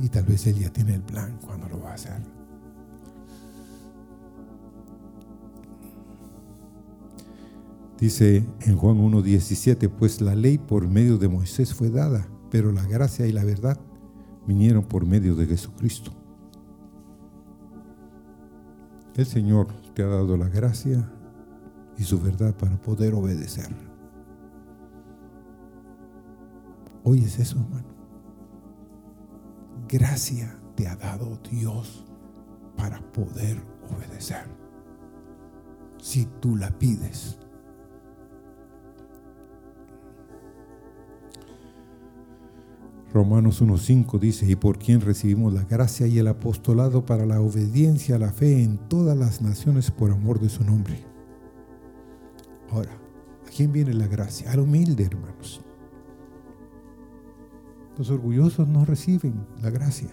Y 0.00 0.08
tal 0.08 0.24
vez 0.24 0.46
Él 0.46 0.58
ya 0.58 0.72
tiene 0.72 0.94
el 0.94 1.02
plan 1.02 1.38
cuando 1.44 1.68
lo 1.68 1.80
va 1.80 1.90
a 1.90 1.94
hacer. 1.94 2.20
Dice 7.98 8.44
en 8.60 8.76
Juan 8.76 8.98
1.17, 8.98 9.88
pues 9.88 10.20
la 10.20 10.34
ley 10.34 10.58
por 10.58 10.88
medio 10.88 11.16
de 11.16 11.28
Moisés 11.28 11.72
fue 11.72 11.90
dada, 11.90 12.26
pero 12.50 12.72
la 12.72 12.84
gracia 12.84 13.26
y 13.26 13.32
la 13.32 13.44
verdad 13.44 13.78
vinieron 14.46 14.84
por 14.84 15.06
medio 15.06 15.34
de 15.36 15.46
Jesucristo. 15.46 16.12
El 19.14 19.26
Señor 19.26 19.68
te 19.94 20.02
ha 20.02 20.06
dado 20.06 20.36
la 20.36 20.48
gracia 20.48 21.08
y 21.96 22.02
su 22.02 22.20
verdad 22.20 22.54
para 22.56 22.76
poder 22.76 23.14
obedecer. 23.14 23.68
Hoy 27.06 27.22
es 27.22 27.38
eso, 27.38 27.58
hermano. 27.58 27.86
gracia 29.86 30.58
te 30.74 30.88
ha 30.88 30.96
dado 30.96 31.38
Dios 31.50 32.06
para 32.78 32.98
poder 33.12 33.62
obedecer. 33.94 34.46
Si 35.98 36.24
tú 36.40 36.56
la 36.56 36.70
pides. 36.78 37.38
Romanos 43.12 43.62
1.5 43.62 44.18
dice, 44.18 44.50
y 44.50 44.56
por 44.56 44.78
quien 44.78 45.02
recibimos 45.02 45.52
la 45.52 45.62
gracia 45.64 46.06
y 46.06 46.18
el 46.18 46.26
apostolado 46.26 47.04
para 47.04 47.26
la 47.26 47.40
obediencia 47.40 48.16
a 48.16 48.18
la 48.18 48.32
fe 48.32 48.62
en 48.62 48.78
todas 48.88 49.16
las 49.16 49.42
naciones 49.42 49.90
por 49.90 50.10
amor 50.10 50.40
de 50.40 50.48
su 50.48 50.64
nombre. 50.64 51.04
Ahora, 52.70 52.92
¿a 53.46 53.50
quién 53.54 53.72
viene 53.72 53.92
la 53.92 54.08
gracia? 54.08 54.50
Al 54.50 54.60
humilde, 54.60 55.04
hermanos. 55.04 55.60
Los 57.96 58.10
orgullosos 58.10 58.68
no 58.68 58.84
reciben 58.84 59.46
la 59.62 59.70
gracia. 59.70 60.10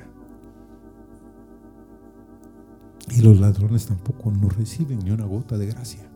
Y 3.10 3.22
los 3.22 3.40
ladrones 3.40 3.88
tampoco 3.88 4.32
no 4.32 4.50
reciben 4.50 5.00
ni 5.00 5.12
una 5.12 5.26
gota 5.26 5.58
de 5.58 5.66
gracia. 5.66 6.08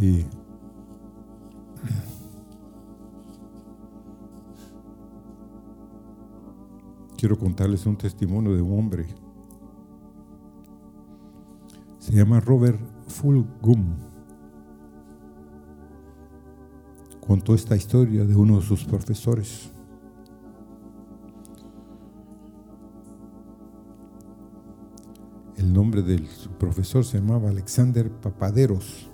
Y 0.00 0.24
quiero 7.16 7.36
contarles 7.36 7.84
un 7.84 7.96
testimonio 7.96 8.54
de 8.54 8.62
un 8.62 8.78
hombre. 8.78 9.06
Se 11.98 12.12
llama 12.12 12.40
Robert 12.40 12.80
Fulgum. 13.08 13.96
Contó 17.28 17.54
esta 17.54 17.76
historia 17.76 18.24
de 18.24 18.34
uno 18.34 18.56
de 18.56 18.62
sus 18.62 18.86
profesores. 18.86 19.70
El 25.58 25.70
nombre 25.74 26.00
de 26.00 26.26
su 26.26 26.48
profesor 26.52 27.04
se 27.04 27.18
llamaba 27.18 27.50
Alexander 27.50 28.10
Papaderos. 28.10 29.10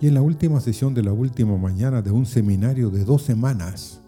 Y 0.00 0.08
en 0.08 0.14
la 0.14 0.22
última 0.22 0.60
sesión 0.60 0.94
de 0.94 1.04
la 1.04 1.12
última 1.12 1.56
mañana 1.56 2.02
de 2.02 2.10
un 2.10 2.26
seminario 2.26 2.90
de 2.90 3.04
dos 3.04 3.22
semanas, 3.22 4.00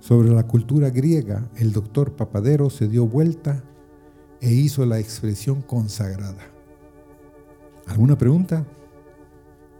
sobre 0.00 0.30
la 0.30 0.46
cultura 0.46 0.88
griega, 0.88 1.50
el 1.56 1.72
doctor 1.72 2.16
Papadero 2.16 2.70
se 2.70 2.88
dio 2.88 3.06
vuelta 3.06 3.62
e 4.40 4.50
hizo 4.50 4.86
la 4.86 4.98
expresión 4.98 5.60
consagrada. 5.60 6.40
¿Alguna 7.86 8.16
pregunta? 8.16 8.66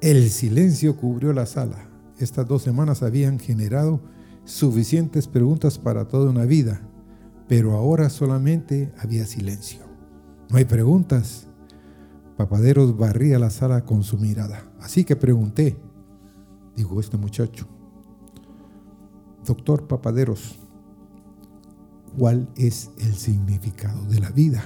El 0.02 0.28
silencio 0.28 0.94
cubrió 0.94 1.32
la 1.32 1.46
sala. 1.46 1.88
Estas 2.18 2.48
dos 2.48 2.62
semanas 2.62 3.02
habían 3.02 3.38
generado 3.38 4.00
suficientes 4.44 5.28
preguntas 5.28 5.78
para 5.78 6.08
toda 6.08 6.30
una 6.30 6.44
vida, 6.44 6.80
pero 7.46 7.74
ahora 7.74 8.10
solamente 8.10 8.92
había 8.98 9.24
silencio. 9.24 9.84
No 10.50 10.58
hay 10.58 10.64
preguntas. 10.64 11.46
Papaderos 12.36 12.96
barría 12.96 13.38
la 13.38 13.50
sala 13.50 13.84
con 13.84 14.02
su 14.02 14.16
mirada. 14.16 14.62
Así 14.80 15.04
que 15.04 15.16
pregunté, 15.16 15.76
dijo 16.76 16.98
este 16.98 17.16
muchacho, 17.16 17.66
Doctor 19.44 19.86
Papaderos, 19.86 20.58
¿cuál 22.16 22.48
es 22.56 22.90
el 22.98 23.14
significado 23.14 24.02
de 24.06 24.20
la 24.20 24.30
vida? 24.30 24.62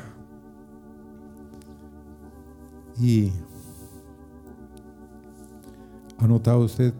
Y 2.98 3.32
ha 6.18 6.26
notado 6.26 6.60
usted 6.60 6.94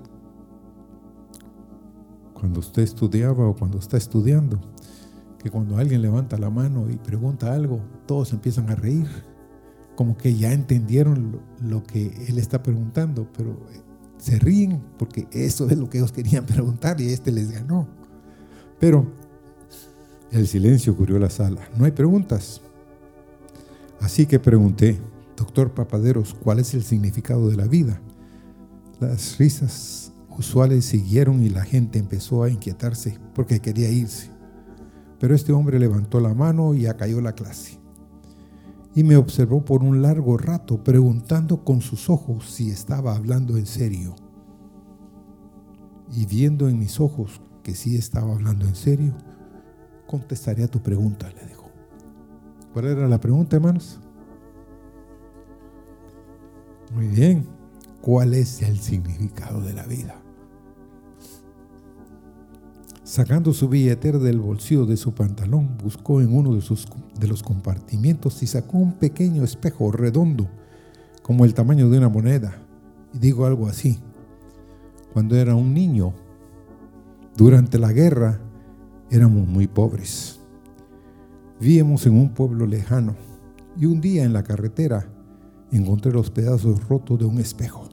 cuando 2.43 2.59
usted 2.59 2.83
estudiaba 2.83 3.47
o 3.47 3.55
cuando 3.55 3.79
está 3.79 3.97
estudiando 3.97 4.59
que 5.39 5.49
cuando 5.49 5.79
alguien 5.79 6.03
levanta 6.03 6.37
la 6.37 6.51
mano 6.51 6.91
y 6.91 6.97
pregunta 6.97 7.55
algo, 7.55 7.81
todos 8.05 8.33
empiezan 8.33 8.69
a 8.69 8.75
reír, 8.75 9.07
como 9.95 10.17
que 10.17 10.35
ya 10.35 10.53
entendieron 10.53 11.31
lo, 11.31 11.69
lo 11.69 11.85
que 11.85 12.27
él 12.27 12.39
está 12.39 12.61
preguntando, 12.61 13.29
pero 13.37 13.57
se 14.19 14.41
ríen 14.41 14.83
porque 14.99 15.29
eso 15.31 15.71
es 15.71 15.79
lo 15.79 15.89
que 15.89 15.99
ellos 15.99 16.11
querían 16.11 16.45
preguntar 16.47 17.01
y 17.01 17.13
este 17.13 17.31
les 17.31 17.53
ganó. 17.53 17.87
Pero 18.81 19.07
el 20.33 20.49
silencio 20.49 20.97
cubrió 20.97 21.21
la 21.21 21.31
sala. 21.31 21.61
No 21.79 21.85
hay 21.85 21.93
preguntas. 21.93 22.61
Así 24.01 24.27
que 24.27 24.41
pregunté, 24.41 24.99
doctor 25.37 25.75
Papaderos, 25.75 26.35
¿cuál 26.35 26.59
es 26.59 26.75
el 26.75 26.83
significado 26.83 27.49
de 27.49 27.57
la 27.57 27.69
vida? 27.69 28.01
Las 28.99 29.39
risas 29.39 30.02
usuales 30.43 30.85
siguieron 30.85 31.43
y 31.43 31.49
la 31.49 31.65
gente 31.65 31.99
empezó 31.99 32.43
a 32.43 32.51
inquietarse 32.51 33.19
porque 33.35 33.61
quería 33.61 33.91
irse. 33.91 34.31
Pero 35.19 35.35
este 35.35 35.53
hombre 35.53 35.79
levantó 35.79 36.21
la 36.21 36.35
mano 36.35 36.75
y 36.75 36.87
acalló 36.87 37.21
la 37.21 37.33
clase 37.33 37.83
y 38.95 39.05
me 39.05 39.17
observó 39.17 39.65
por 39.65 39.83
un 39.83 40.03
largo 40.03 40.37
rato 40.37 40.83
preguntando 40.85 41.65
con 41.65 41.81
sus 41.81 42.11
ojos 42.11 42.51
si 42.51 42.71
estaba 42.71 43.17
hablando 43.17 43.57
en 43.57 43.67
serio. 43.67 44.15
Y 46.11 46.27
viendo 46.27 46.69
en 46.69 46.79
mis 46.79 47.01
ojos 47.01 47.41
que 47.63 47.75
sí 47.75 47.97
estaba 47.97 48.33
hablando 48.33 48.67
en 48.67 48.75
serio, 48.75 49.15
contestaré 50.07 50.65
a 50.65 50.69
tu 50.69 50.83
pregunta, 50.83 51.31
le 51.31 51.47
dijo. 51.47 51.71
¿Cuál 52.75 52.87
era 52.87 53.09
la 53.09 53.19
pregunta, 53.19 53.57
hermanos? 53.57 53.99
Muy 56.95 57.09
bien. 57.09 57.47
¿Cuál 58.03 58.35
es 58.35 58.61
el 58.63 58.79
significado 58.79 59.63
de 59.63 59.73
la 59.73 59.87
vida? 59.87 60.21
Sacando 63.13 63.53
su 63.53 63.69
billetera 63.69 64.19
del 64.19 64.41
bolsillo 64.41 64.87
de 64.87 64.97
su 64.97 65.13
pantalón, 65.13 65.77
buscó 65.77 66.23
en 66.23 66.35
uno 66.35 66.55
de, 66.55 66.63
sus, 66.63 66.87
de 67.21 67.29
los 67.29 67.43
compartimientos 67.43 68.43
y 68.43 68.47
sacó 68.47 68.79
un 68.79 68.95
pequeño 68.95 69.45
espejo 69.45 69.93
redondo, 69.93 70.49
como 71.21 71.45
el 71.45 71.53
tamaño 71.53 71.91
de 71.91 71.99
una 71.99 72.09
moneda. 72.09 72.57
Y 73.13 73.19
digo 73.19 73.45
algo 73.45 73.67
así. 73.67 73.99
Cuando 75.13 75.37
era 75.37 75.55
un 75.55 75.75
niño, 75.75 76.15
durante 77.37 77.79
la 77.79 77.93
guerra, 77.93 78.41
éramos 79.11 79.47
muy 79.47 79.67
pobres. 79.67 80.41
Vivíamos 81.61 82.07
en 82.07 82.15
un 82.15 82.31
pueblo 82.31 82.65
lejano 82.65 83.15
y 83.77 83.85
un 83.85 84.01
día 84.01 84.25
en 84.25 84.33
la 84.33 84.43
carretera 84.43 85.07
encontré 85.71 86.13
los 86.13 86.31
pedazos 86.31 86.89
rotos 86.89 87.19
de 87.19 87.27
un 87.27 87.41
espejo. 87.41 87.91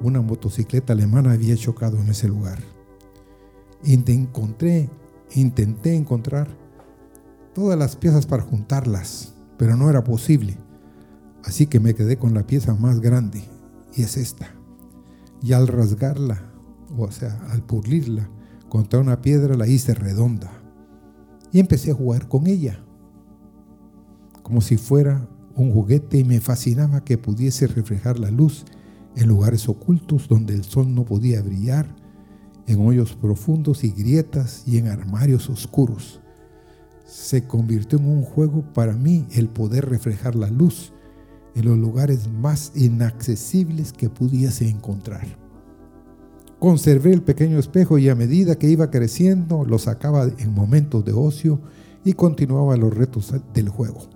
Una 0.00 0.20
motocicleta 0.20 0.94
alemana 0.94 1.30
había 1.30 1.56
chocado 1.56 1.96
en 2.00 2.08
ese 2.08 2.26
lugar 2.26 2.58
encontré, 3.84 4.90
intenté 5.32 5.94
encontrar 5.94 6.48
todas 7.54 7.78
las 7.78 7.96
piezas 7.96 8.26
para 8.26 8.42
juntarlas, 8.42 9.34
pero 9.56 9.76
no 9.76 9.90
era 9.90 10.04
posible. 10.04 10.56
Así 11.44 11.66
que 11.66 11.80
me 11.80 11.94
quedé 11.94 12.16
con 12.16 12.34
la 12.34 12.46
pieza 12.46 12.74
más 12.74 13.00
grande, 13.00 13.44
y 13.94 14.02
es 14.02 14.16
esta. 14.16 14.54
Y 15.42 15.52
al 15.52 15.68
rasgarla, 15.68 16.52
o 16.96 17.10
sea, 17.10 17.40
al 17.50 17.62
pulirla 17.62 18.28
contra 18.68 19.00
una 19.00 19.22
piedra, 19.22 19.56
la 19.56 19.66
hice 19.66 19.94
redonda. 19.94 20.50
Y 21.52 21.60
empecé 21.60 21.90
a 21.90 21.94
jugar 21.94 22.28
con 22.28 22.46
ella, 22.46 22.84
como 24.42 24.60
si 24.60 24.76
fuera 24.76 25.28
un 25.54 25.72
juguete, 25.72 26.18
y 26.18 26.24
me 26.24 26.40
fascinaba 26.40 27.04
que 27.04 27.18
pudiese 27.18 27.66
reflejar 27.66 28.18
la 28.18 28.30
luz 28.30 28.64
en 29.16 29.28
lugares 29.28 29.68
ocultos 29.68 30.28
donde 30.28 30.54
el 30.54 30.64
sol 30.64 30.94
no 30.94 31.04
podía 31.04 31.42
brillar 31.42 31.99
en 32.66 32.86
hoyos 32.86 33.14
profundos 33.14 33.84
y 33.84 33.90
grietas 33.90 34.62
y 34.66 34.78
en 34.78 34.88
armarios 34.88 35.48
oscuros. 35.50 36.20
Se 37.06 37.44
convirtió 37.44 37.98
en 37.98 38.06
un 38.06 38.22
juego 38.22 38.62
para 38.72 38.92
mí 38.92 39.26
el 39.32 39.48
poder 39.48 39.88
reflejar 39.88 40.36
la 40.36 40.48
luz 40.48 40.92
en 41.54 41.64
los 41.64 41.76
lugares 41.76 42.28
más 42.28 42.72
inaccesibles 42.76 43.92
que 43.92 44.08
pudiese 44.08 44.68
encontrar. 44.68 45.26
Conservé 46.58 47.12
el 47.12 47.22
pequeño 47.22 47.58
espejo 47.58 47.98
y 47.98 48.08
a 48.08 48.14
medida 48.14 48.56
que 48.56 48.68
iba 48.68 48.90
creciendo 48.90 49.64
lo 49.64 49.78
sacaba 49.78 50.28
en 50.38 50.54
momentos 50.54 51.04
de 51.04 51.12
ocio 51.12 51.60
y 52.04 52.12
continuaba 52.12 52.76
los 52.76 52.94
retos 52.94 53.34
del 53.54 53.68
juego. 53.68 54.08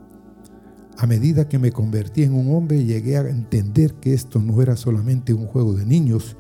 A 0.97 1.07
medida 1.07 1.49
que 1.49 1.59
me 1.59 1.73
convertí 1.73 2.23
en 2.23 2.35
un 2.35 2.55
hombre 2.55 2.85
llegué 2.85 3.17
a 3.17 3.29
entender 3.29 3.95
que 3.95 4.15
esto 4.15 4.39
no 4.39 4.63
era 4.63 4.77
solamente 4.77 5.35
un 5.35 5.47
juego 5.47 5.73
de 5.75 5.85
niños, 5.85 6.37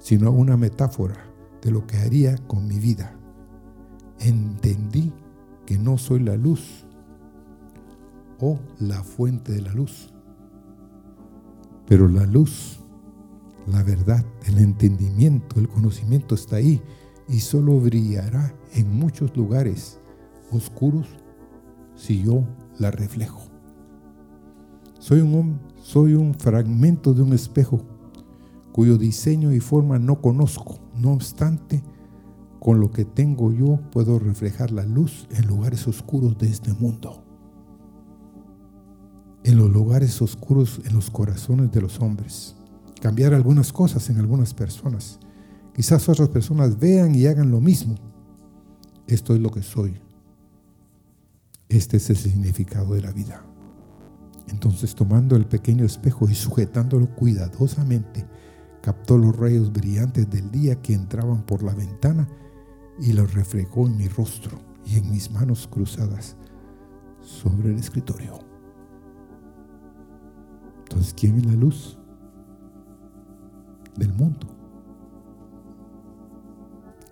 sino 0.00 0.30
una 0.30 0.56
metáfora 0.56 1.29
de 1.62 1.70
lo 1.70 1.86
que 1.86 1.96
haría 1.98 2.36
con 2.46 2.66
mi 2.66 2.78
vida. 2.78 3.16
Entendí 4.18 5.12
que 5.66 5.78
no 5.78 5.98
soy 5.98 6.20
la 6.20 6.36
luz 6.36 6.84
o 8.40 8.58
la 8.78 9.02
fuente 9.02 9.52
de 9.52 9.62
la 9.62 9.72
luz, 9.72 10.12
pero 11.86 12.08
la 12.08 12.26
luz, 12.26 12.80
la 13.66 13.82
verdad, 13.82 14.24
el 14.46 14.58
entendimiento, 14.58 15.60
el 15.60 15.68
conocimiento 15.68 16.34
está 16.34 16.56
ahí 16.56 16.80
y 17.28 17.40
solo 17.40 17.78
brillará 17.78 18.54
en 18.72 18.92
muchos 18.98 19.36
lugares 19.36 20.00
oscuros 20.50 21.06
si 21.94 22.22
yo 22.22 22.44
la 22.78 22.90
reflejo. 22.90 23.42
Soy 24.98 25.20
un, 25.20 25.60
soy 25.82 26.14
un 26.14 26.34
fragmento 26.34 27.14
de 27.14 27.22
un 27.22 27.32
espejo 27.32 27.80
cuyo 28.72 28.96
diseño 28.96 29.52
y 29.52 29.60
forma 29.60 29.98
no 29.98 30.20
conozco. 30.20 30.78
No 31.00 31.12
obstante, 31.12 31.82
con 32.58 32.78
lo 32.78 32.90
que 32.90 33.06
tengo 33.06 33.52
yo 33.52 33.80
puedo 33.90 34.18
reflejar 34.18 34.70
la 34.70 34.84
luz 34.84 35.26
en 35.30 35.46
lugares 35.46 35.88
oscuros 35.88 36.36
de 36.36 36.48
este 36.48 36.74
mundo. 36.74 37.24
En 39.42 39.56
los 39.56 39.70
lugares 39.70 40.20
oscuros, 40.20 40.82
en 40.84 40.92
los 40.92 41.08
corazones 41.10 41.72
de 41.72 41.80
los 41.80 42.00
hombres. 42.00 42.54
Cambiar 43.00 43.32
algunas 43.32 43.72
cosas 43.72 44.10
en 44.10 44.18
algunas 44.18 44.52
personas. 44.52 45.18
Quizás 45.74 46.06
otras 46.06 46.28
personas 46.28 46.78
vean 46.78 47.14
y 47.14 47.24
hagan 47.24 47.50
lo 47.50 47.62
mismo. 47.62 47.94
Esto 49.06 49.34
es 49.34 49.40
lo 49.40 49.50
que 49.50 49.62
soy. 49.62 49.98
Este 51.70 51.96
es 51.96 52.10
el 52.10 52.16
significado 52.16 52.92
de 52.92 53.00
la 53.00 53.12
vida. 53.12 53.42
Entonces 54.48 54.94
tomando 54.94 55.34
el 55.34 55.46
pequeño 55.46 55.86
espejo 55.86 56.28
y 56.28 56.34
sujetándolo 56.34 57.08
cuidadosamente, 57.14 58.26
captó 58.82 59.18
los 59.18 59.36
rayos 59.36 59.72
brillantes 59.72 60.28
del 60.30 60.50
día 60.50 60.80
que 60.80 60.94
entraban 60.94 61.42
por 61.42 61.62
la 61.62 61.74
ventana 61.74 62.28
y 62.98 63.12
los 63.12 63.34
reflejó 63.34 63.86
en 63.86 63.96
mi 63.96 64.08
rostro 64.08 64.58
y 64.84 64.98
en 64.98 65.10
mis 65.10 65.30
manos 65.30 65.66
cruzadas 65.66 66.36
sobre 67.20 67.70
el 67.70 67.76
escritorio. 67.76 68.38
Entonces, 70.80 71.14
¿quién 71.14 71.38
es 71.38 71.46
la 71.46 71.52
luz 71.52 71.98
del 73.96 74.12
mundo? 74.12 74.46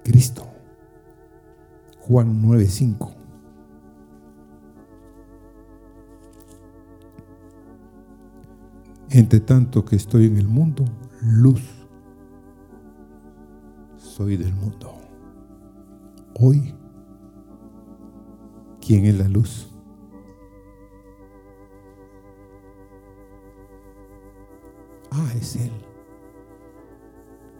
Cristo. 0.02 0.46
Juan 2.00 2.42
9:5. 2.42 3.14
Entre 9.10 9.40
tanto 9.40 9.84
que 9.84 9.96
estoy 9.96 10.26
en 10.26 10.36
el 10.36 10.48
mundo, 10.48 10.84
luz 11.22 11.62
soy 13.96 14.36
del 14.36 14.54
mundo. 14.54 14.94
Hoy, 16.40 16.74
¿quién 18.80 19.06
es 19.06 19.18
la 19.18 19.28
luz? 19.28 19.72
Ah, 25.10 25.32
es 25.36 25.56
Él. 25.56 25.72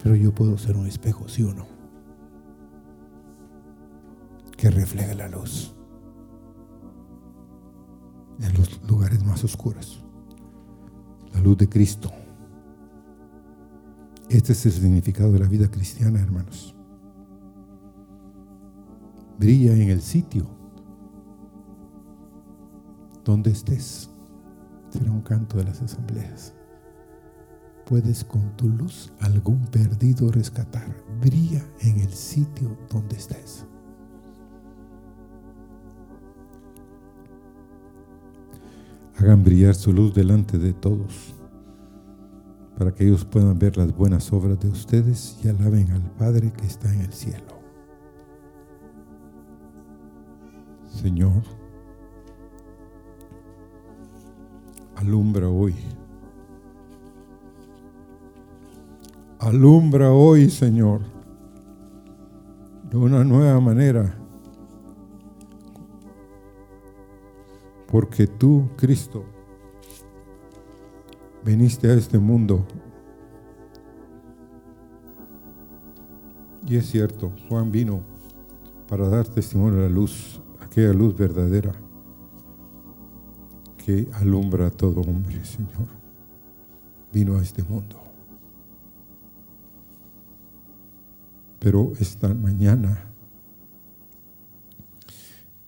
Pero 0.03 0.15
yo 0.15 0.33
puedo 0.33 0.57
ser 0.59 0.77
un 0.77 0.87
espejo, 0.87 1.29
¿sí 1.29 1.43
o 1.43 1.53
no? 1.53 1.67
Que 4.57 4.71
refleja 4.71 5.15
la 5.15 5.29
luz 5.29 5.75
en 8.41 8.55
los 8.55 8.83
lugares 8.89 9.25
más 9.25 9.43
oscuros 9.43 10.05
la 11.33 11.41
luz 11.41 11.57
de 11.59 11.69
Cristo. 11.69 12.11
Este 14.29 14.53
es 14.53 14.67
el 14.67 14.73
significado 14.73 15.33
de 15.33 15.39
la 15.39 15.47
vida 15.47 15.71
cristiana, 15.71 16.21
hermanos. 16.21 16.75
Brilla 19.39 19.73
en 19.73 19.89
el 19.89 20.03
sitio 20.03 20.47
donde 23.25 23.51
estés. 23.51 24.11
Será 24.91 25.11
un 25.11 25.23
canto 25.23 25.57
de 25.57 25.65
las 25.65 25.81
asambleas. 25.81 26.53
Puedes 27.87 28.23
con 28.23 28.55
tu 28.57 28.69
luz 28.69 29.13
algún 29.21 29.65
perdido 29.67 30.31
rescatar. 30.31 30.95
Brilla 31.21 31.65
en 31.81 32.01
el 32.01 32.13
sitio 32.13 32.77
donde 32.91 33.17
estés. 33.17 33.65
Hagan 39.17 39.43
brillar 39.43 39.75
su 39.75 39.93
luz 39.93 40.15
delante 40.15 40.59
de 40.59 40.75
todos, 40.75 41.35
para 42.79 42.95
que 42.95 43.05
ellos 43.05 43.25
puedan 43.25 43.59
ver 43.59 43.77
las 43.77 43.95
buenas 43.95 44.33
obras 44.33 44.61
de 44.61 44.69
ustedes 44.69 45.37
y 45.43 45.49
alaben 45.49 45.91
al 45.91 46.03
Padre 46.13 46.53
que 46.53 46.65
está 46.65 46.93
en 46.95 47.01
el 47.01 47.13
cielo. 47.13 47.59
Señor, 50.89 51.43
alumbra 54.95 55.49
hoy. 55.49 55.75
Alumbra 59.41 60.13
hoy, 60.13 60.49
Señor, 60.49 61.01
de 62.91 62.97
una 62.97 63.25
nueva 63.25 63.61
manera 63.61 64.19
Porque 67.91 68.27
tú, 68.27 68.69
Cristo, 68.77 69.25
viniste 71.49 71.91
a 71.91 71.95
este 71.95 72.19
mundo. 72.19 72.67
Y 76.67 76.77
es 76.77 76.91
cierto, 76.91 77.33
Juan 77.49 77.73
vino 77.73 78.03
para 78.87 79.09
dar 79.09 79.27
testimonio 79.27 79.79
a 79.79 79.83
la 79.85 79.89
luz, 79.89 80.43
aquella 80.61 80.93
luz 80.93 81.17
verdadera 81.17 81.73
que 83.79 84.07
alumbra 84.13 84.67
a 84.67 84.71
todo 84.71 85.01
hombre, 85.01 85.43
Señor. 85.43 85.89
Vino 87.11 87.39
a 87.39 87.43
este 87.43 87.63
mundo. 87.63 87.97
Pero 91.59 91.93
esta 91.99 92.35
mañana 92.35 93.07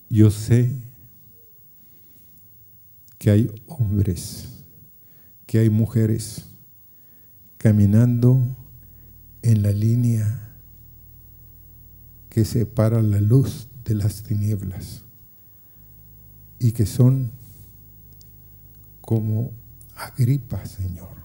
yo 0.07 0.29
sé 0.29 0.75
que 3.17 3.31
hay 3.31 3.51
hombres, 3.65 4.50
que 5.51 5.59
hay 5.59 5.69
mujeres 5.69 6.45
caminando 7.57 8.55
en 9.41 9.63
la 9.63 9.73
línea 9.73 10.55
que 12.29 12.45
separa 12.45 13.01
la 13.01 13.19
luz 13.19 13.67
de 13.83 13.95
las 13.95 14.23
tinieblas 14.23 15.03
y 16.57 16.71
que 16.71 16.85
son 16.85 17.33
como 19.01 19.51
Agripa, 19.93 20.65
Señor. 20.65 21.17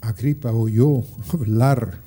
Agripa 0.00 0.52
oyó 0.52 1.02
hablar 1.32 2.00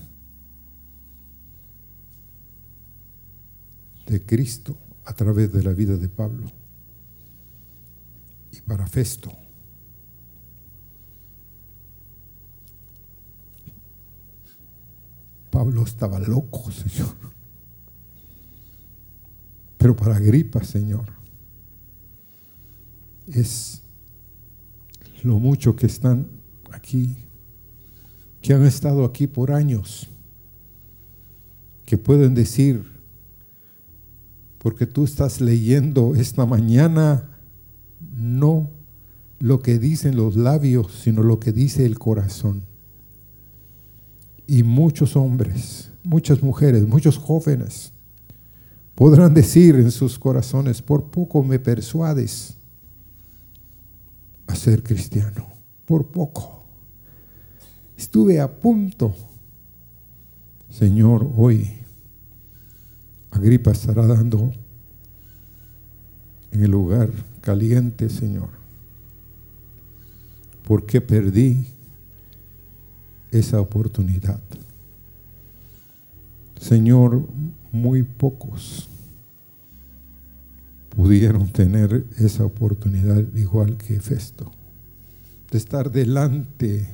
de 4.07 4.25
Cristo 4.25 4.77
a 5.03 5.11
través 5.13 5.51
de 5.51 5.61
la 5.61 5.73
vida 5.73 5.97
de 5.97 6.07
Pablo 6.07 6.49
para 8.71 8.87
Festo. 8.87 9.40
Pablo 15.51 15.83
estaba 15.83 16.17
loco, 16.19 16.71
Señor. 16.71 17.13
Pero 19.77 19.95
para 19.95 20.15
Agripa, 20.15 20.63
Señor, 20.63 21.05
es 23.27 23.81
lo 25.23 25.39
mucho 25.39 25.75
que 25.75 25.85
están 25.85 26.27
aquí, 26.71 27.17
que 28.41 28.53
han 28.53 28.65
estado 28.65 29.05
aquí 29.05 29.27
por 29.27 29.51
años, 29.51 30.07
que 31.85 31.97
pueden 31.97 32.33
decir, 32.33 32.85
porque 34.57 34.85
tú 34.85 35.03
estás 35.03 35.41
leyendo 35.41 36.15
esta 36.15 36.45
mañana 36.45 37.37
no 38.15 38.69
lo 39.39 39.59
que 39.61 39.79
dicen 39.79 40.15
los 40.15 40.35
labios, 40.35 40.91
sino 41.03 41.23
lo 41.23 41.39
que 41.39 41.51
dice 41.51 41.85
el 41.85 41.97
corazón. 41.97 42.70
Y 44.51 44.63
muchos 44.63 45.15
hombres, 45.15 45.93
muchas 46.03 46.43
mujeres, 46.43 46.85
muchos 46.85 47.17
jóvenes 47.17 47.93
podrán 48.95 49.33
decir 49.33 49.75
en 49.75 49.89
sus 49.91 50.19
corazones, 50.19 50.81
por 50.81 51.05
poco 51.05 51.41
me 51.41 51.57
persuades 51.57 52.57
a 54.47 54.53
ser 54.53 54.83
cristiano, 54.83 55.47
por 55.85 56.07
poco. 56.07 56.65
Estuve 57.95 58.41
a 58.41 58.59
punto. 58.59 59.15
Señor, 60.69 61.31
hoy 61.33 61.69
Agripa 63.31 63.71
estará 63.71 64.05
dando 64.05 64.51
en 66.51 66.61
el 66.61 66.71
lugar 66.71 67.09
caliente, 67.39 68.09
Señor. 68.09 68.49
Porque 70.67 70.99
perdí 70.99 71.67
esa 73.31 73.59
oportunidad. 73.59 74.41
Señor, 76.59 77.27
muy 77.71 78.03
pocos 78.03 78.87
pudieron 80.95 81.51
tener 81.51 82.05
esa 82.17 82.45
oportunidad 82.45 83.23
igual 83.33 83.77
que 83.77 83.99
Festo, 83.99 84.51
de 85.49 85.57
estar 85.57 85.91
delante 85.91 86.87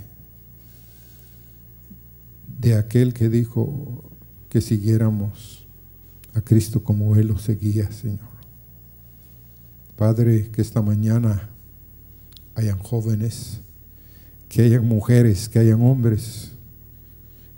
de 2.59 2.75
aquel 2.75 3.13
que 3.13 3.29
dijo 3.29 4.03
que 4.49 4.61
siguiéramos 4.61 5.67
a 6.33 6.41
Cristo 6.41 6.83
como 6.83 7.15
Él 7.15 7.27
lo 7.27 7.38
seguía, 7.38 7.91
Señor. 7.91 8.38
Padre, 9.95 10.49
que 10.51 10.61
esta 10.61 10.81
mañana 10.81 11.49
hayan 12.55 12.77
jóvenes 12.77 13.61
que 14.49 14.61
hayan 14.63 14.85
mujeres, 14.87 15.49
que 15.49 15.59
hayan 15.59 15.81
hombres, 15.81 16.51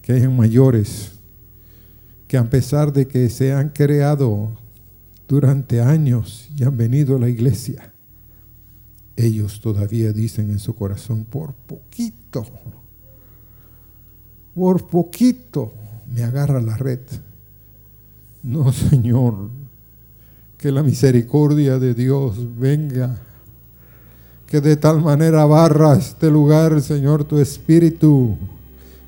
que 0.01 0.13
hayan 0.13 0.35
mayores, 0.35 1.11
que 2.27 2.37
a 2.37 2.49
pesar 2.49 2.93
de 2.93 3.07
que 3.07 3.29
se 3.29 3.53
han 3.53 3.69
creado 3.69 4.57
durante 5.27 5.81
años 5.81 6.49
y 6.55 6.63
han 6.63 6.77
venido 6.77 7.15
a 7.15 7.19
la 7.19 7.29
iglesia, 7.29 7.93
ellos 9.15 9.59
todavía 9.59 10.13
dicen 10.13 10.49
en 10.49 10.59
su 10.59 10.75
corazón, 10.75 11.25
por 11.25 11.53
poquito, 11.53 12.45
por 14.55 14.87
poquito 14.87 15.73
me 16.13 16.23
agarra 16.23 16.61
la 16.61 16.77
red. 16.77 17.01
No, 18.43 18.71
Señor, 18.73 19.49
que 20.57 20.71
la 20.71 20.83
misericordia 20.83 21.79
de 21.79 21.93
Dios 21.93 22.57
venga, 22.57 23.21
que 24.49 24.61
de 24.61 24.75
tal 24.75 24.99
manera 24.99 25.45
barra 25.45 25.95
este 25.95 26.31
lugar, 26.31 26.81
Señor, 26.81 27.23
tu 27.23 27.37
espíritu, 27.37 28.35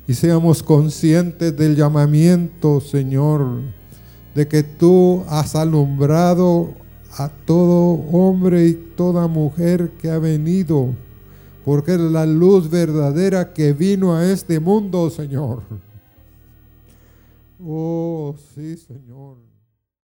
y 0.06 0.14
seamos 0.14 0.62
conscientes 0.62 1.56
del 1.56 1.74
llamamiento, 1.74 2.80
Señor, 2.80 3.60
de 4.36 4.46
que 4.46 4.62
tú 4.62 5.24
has 5.28 5.56
alumbrado 5.56 6.74
a 7.18 7.28
todo 7.28 7.94
hombre 8.12 8.68
y 8.68 8.74
toda 8.96 9.26
mujer 9.26 9.90
que 10.00 10.10
ha 10.10 10.18
venido, 10.18 10.94
porque 11.64 11.94
es 11.94 12.00
la 12.00 12.24
luz 12.24 12.70
verdadera 12.70 13.52
que 13.52 13.72
vino 13.72 14.14
a 14.14 14.24
este 14.30 14.60
mundo, 14.60 15.10
Señor. 15.10 15.62
Oh, 17.64 18.36
sí, 18.54 18.76
Señor. 18.76 19.51